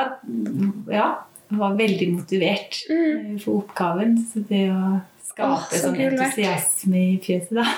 ja, 0.92 1.09
var 1.55 1.75
veldig 1.81 2.09
motivert 2.14 2.85
Mm. 2.90 3.35
eh, 3.35 3.40
for 3.42 3.62
oppgaven. 3.64 4.14
Så 4.31 4.44
det 4.49 4.66
å 4.70 5.01
skape 5.25 5.51
Åh, 5.57 5.66
så 5.73 5.81
sånn 5.88 6.01
entusiasme 6.07 7.01
i 7.01 7.18
fjøset, 7.25 7.57
da. 7.57 7.66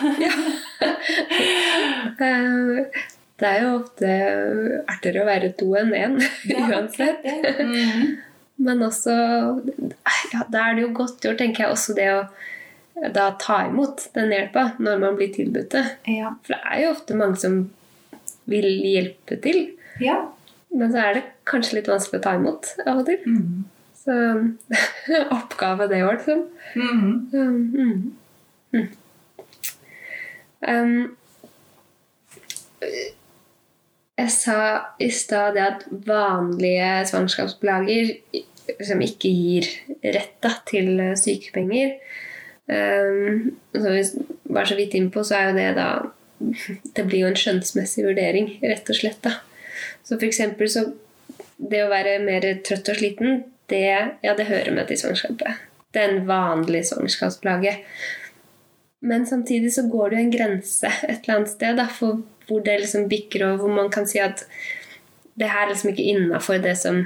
Eh, 2.16 2.87
Det 3.37 3.49
er 3.49 3.64
jo 3.64 3.72
ofte 3.83 4.12
artigere 4.88 5.22
å 5.22 5.29
være 5.29 5.53
to 5.61 5.68
enn 5.77 5.92
én, 5.96 6.16
uansett. 6.70 7.27
Mm. 7.61 8.16
Men 8.57 8.83
også 8.87 9.12
ja, 9.12 10.44
Da 10.49 10.62
er 10.62 10.77
det 10.77 10.87
jo 10.87 10.92
godt 10.96 11.25
gjort, 11.25 11.38
tenker 11.42 11.66
jeg, 11.66 11.75
også 11.75 11.96
det 11.99 12.09
å 12.14 12.20
da 13.12 13.27
ta 13.37 13.59
imot 13.68 14.07
den 14.14 14.31
hjelpa 14.33 14.70
når 14.81 15.01
man 15.03 15.16
blir 15.18 15.29
tilbudt 15.35 15.75
det. 15.75 15.85
Ja. 16.09 16.33
For 16.46 16.57
det 16.57 16.61
er 16.64 16.79
jo 16.81 16.92
ofte 16.94 17.18
mange 17.18 17.37
som 17.40 17.59
vil 18.49 18.68
hjelpe 18.87 19.37
til, 19.44 19.59
ja. 20.01 20.20
men 20.72 20.92
så 20.94 21.03
er 21.03 21.18
det 21.18 21.25
kanskje 21.51 21.81
litt 21.81 21.90
vanskelig 21.90 22.22
å 22.22 22.25
ta 22.25 22.37
imot 22.38 22.70
av 22.87 23.03
og 23.03 23.11
til. 23.11 23.20
Mm. 23.27 23.66
Så 24.01 24.16
oppgave 25.37 25.90
det 25.92 26.01
òg, 26.07 26.14
liksom. 26.16 26.46
Mhm. 26.79 27.12
Um, 27.37 27.57
mm. 27.77 28.16
Mm. 28.72 28.88
Um, 30.66 31.16
jeg 34.16 34.33
sa 34.33 34.59
i 35.02 35.11
stad 35.12 35.57
det 35.57 35.64
at 35.64 35.83
vanlige 36.07 36.90
svangerskapsplager 37.11 38.14
liksom 38.72 39.02
ikke 39.05 39.31
gir 39.31 39.68
rett 40.02 40.38
da, 40.42 40.55
til 40.68 41.02
sykepenger. 41.20 41.98
Um, 42.66 43.52
som 43.76 43.92
vi 43.92 44.02
var 44.57 44.66
så 44.66 44.74
vidt 44.79 44.96
innpå, 44.98 45.22
så 45.22 45.37
er 45.38 45.50
jo 45.50 45.59
det 45.61 45.68
da 45.79 45.90
Det 46.96 47.05
blir 47.07 47.22
jo 47.22 47.29
en 47.31 47.38
skjønnsmessig 47.38 48.02
vurdering, 48.05 48.50
rett 48.61 48.90
og 48.92 48.98
slett. 48.98 49.22
da. 49.24 49.38
Så 50.05 50.18
eksempel 50.20 50.68
så 50.68 50.90
Det 51.57 51.79
å 51.81 51.88
være 51.88 52.18
mer 52.20 52.44
trøtt 52.61 52.90
og 52.92 52.98
sliten, 52.98 53.44
det, 53.72 53.87
ja, 54.22 54.35
det 54.37 54.44
hører 54.44 54.74
med 54.76 54.90
til 54.90 54.98
svangerskapet. 55.00 55.62
Det 55.88 56.02
er 56.02 56.11
en 56.12 56.26
vanlig 56.29 56.83
svangerskapsplage. 56.85 57.72
Men 59.07 59.27
samtidig 59.27 59.73
så 59.75 59.87
går 59.90 60.11
det 60.11 60.19
jo 60.19 60.25
en 60.25 60.35
grense 60.35 60.90
et 61.07 61.21
eller 61.23 61.37
annet 61.37 61.53
sted 61.53 61.79
da, 61.79 61.87
for 61.90 62.25
hvor 62.47 62.62
det 62.66 62.81
liksom 62.83 63.07
bikker 63.11 63.45
over, 63.47 63.62
hvor 63.62 63.75
man 63.77 63.92
kan 63.95 64.07
si 64.09 64.19
at 64.23 64.45
det 65.37 65.51
her 65.53 65.66
er 65.66 65.73
liksom 65.73 65.92
ikke 65.92 66.11
innafor 66.14 66.59
det 66.64 66.75
som 66.81 67.05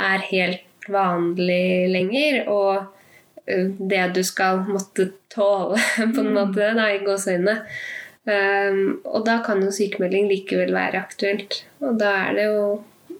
er 0.00 0.26
helt 0.30 0.88
vanlig 0.88 1.90
lenger, 1.92 2.44
og 2.48 2.88
det 3.90 4.02
du 4.14 4.22
skal 4.24 4.62
måtte 4.68 5.10
tåle, 5.32 5.80
på 6.14 6.22
en 6.22 6.34
måte, 6.34 6.72
da, 6.76 6.90
i 6.92 7.02
gåseøynene. 7.04 7.56
Um, 8.30 9.00
og 9.08 9.24
da 9.26 9.38
kan 9.44 9.62
jo 9.64 9.72
sykemelding 9.74 10.28
likevel 10.30 10.74
være 10.76 11.00
aktuelt. 11.00 11.62
Og 11.82 11.96
da 12.00 12.12
er 12.26 12.36
det 12.36 12.46
jo 12.50 12.64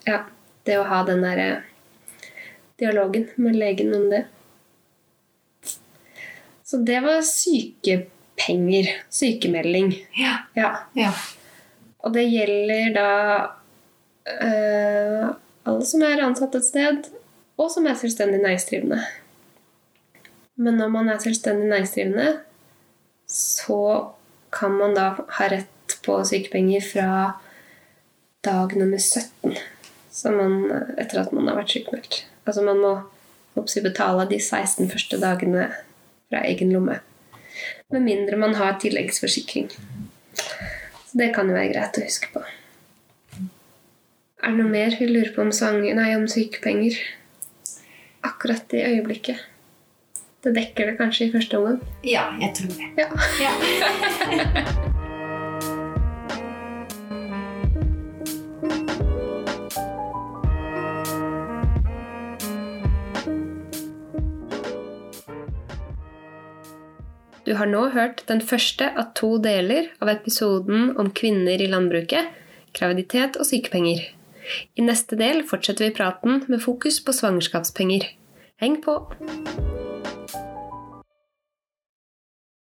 ja, 0.07 0.23
det 0.69 0.77
å 0.79 0.87
ha 0.87 1.01
den 1.09 1.25
derre 1.25 1.49
dialogen 2.81 3.29
med 3.41 3.59
legen 3.59 3.95
om 3.97 4.07
det. 4.13 4.27
Så 6.70 6.78
det 6.87 7.00
var 7.02 7.22
sykepenger. 7.26 8.90
Sykemelding. 9.11 9.90
Ja. 10.14 10.37
Ja. 10.54 10.70
ja. 10.94 11.11
Og 11.98 12.14
det 12.14 12.28
gjelder 12.30 12.92
da 12.94 13.09
eh, 14.30 15.24
alle 15.66 15.88
som 15.88 16.04
er 16.06 16.22
ansatt 16.22 16.54
et 16.54 16.68
sted, 16.68 17.11
og 17.59 17.72
som 17.74 17.88
er 17.90 17.98
selvstendig 17.98 18.38
næringsdrivende. 18.44 19.00
Men 20.62 20.78
når 20.78 20.94
man 20.94 21.11
er 21.11 21.18
selvstendig 21.18 21.66
næringsdrivende, 21.72 22.30
så 23.26 23.83
kan 24.54 24.78
man 24.78 24.94
da 24.94 25.11
ha 25.40 25.50
rett 25.50 25.98
på 26.06 26.22
sykepenger 26.24 26.87
fra 26.87 27.11
dag 28.46 28.78
nummer 28.78 28.98
17 28.98 29.59
så 30.11 30.30
man, 30.35 30.64
etter 30.98 31.22
at 31.22 31.33
man 31.33 31.48
har 31.48 31.59
vært 31.61 31.74
sykemeldt. 31.74 32.24
Altså 32.44 32.64
man 32.66 32.80
må 32.83 32.90
oppsi 33.59 33.83
betale 33.85 34.26
de 34.30 34.40
16 34.42 34.90
første 34.90 35.18
dagene 35.22 35.68
fra 36.31 36.45
egen 36.47 36.73
lomme. 36.73 37.01
Med 37.90 38.03
mindre 38.07 38.38
man 38.38 38.55
har 38.55 38.79
tilleggsforsikring. 38.81 39.69
Så 41.11 41.19
det 41.19 41.33
kan 41.35 41.51
jo 41.51 41.57
være 41.59 41.73
greit 41.75 41.99
å 41.99 42.07
huske 42.07 42.31
på. 42.35 42.45
Er 44.40 44.55
det 44.55 44.57
noe 44.57 44.73
mer 44.73 44.95
vi 44.97 45.09
lurer 45.11 45.33
på 45.35 45.43
om, 45.45 45.51
sang, 45.53 45.83
nei, 45.83 46.12
om 46.16 46.29
sykepenger 46.31 46.97
akkurat 48.25 48.73
i 48.79 48.85
øyeblikket? 48.87 49.43
Det 50.40 50.55
dekker 50.57 50.93
det 50.93 50.97
kanskje 51.03 51.27
i 51.27 51.35
første 51.35 51.59
omgang? 51.59 51.83
ja, 52.07 52.31
jeg 52.40 52.55
tror 52.57 52.73
det. 52.79 52.88
Ja. 52.97 53.11
Ja. 53.45 54.87
Du 67.51 67.57
har 67.59 67.67
nå 67.67 67.89
hørt 67.91 68.21
den 68.29 68.39
første 68.47 68.87
av 68.95 69.09
to 69.19 69.33
deler 69.43 69.89
av 69.99 70.13
episoden 70.13 70.93
om 71.03 71.09
kvinner 71.11 71.59
i 71.59 71.67
landbruket, 71.73 72.29
graviditet 72.79 73.41
og 73.43 73.49
sykepenger. 73.49 74.05
I 74.79 74.87
neste 74.87 75.19
del 75.19 75.43
fortsetter 75.51 75.89
vi 75.89 75.97
praten 75.99 76.45
med 76.47 76.63
fokus 76.63 77.03
på 77.03 77.17
svangerskapspenger. 77.19 78.07
Heng 78.63 78.79
på! 78.87 79.01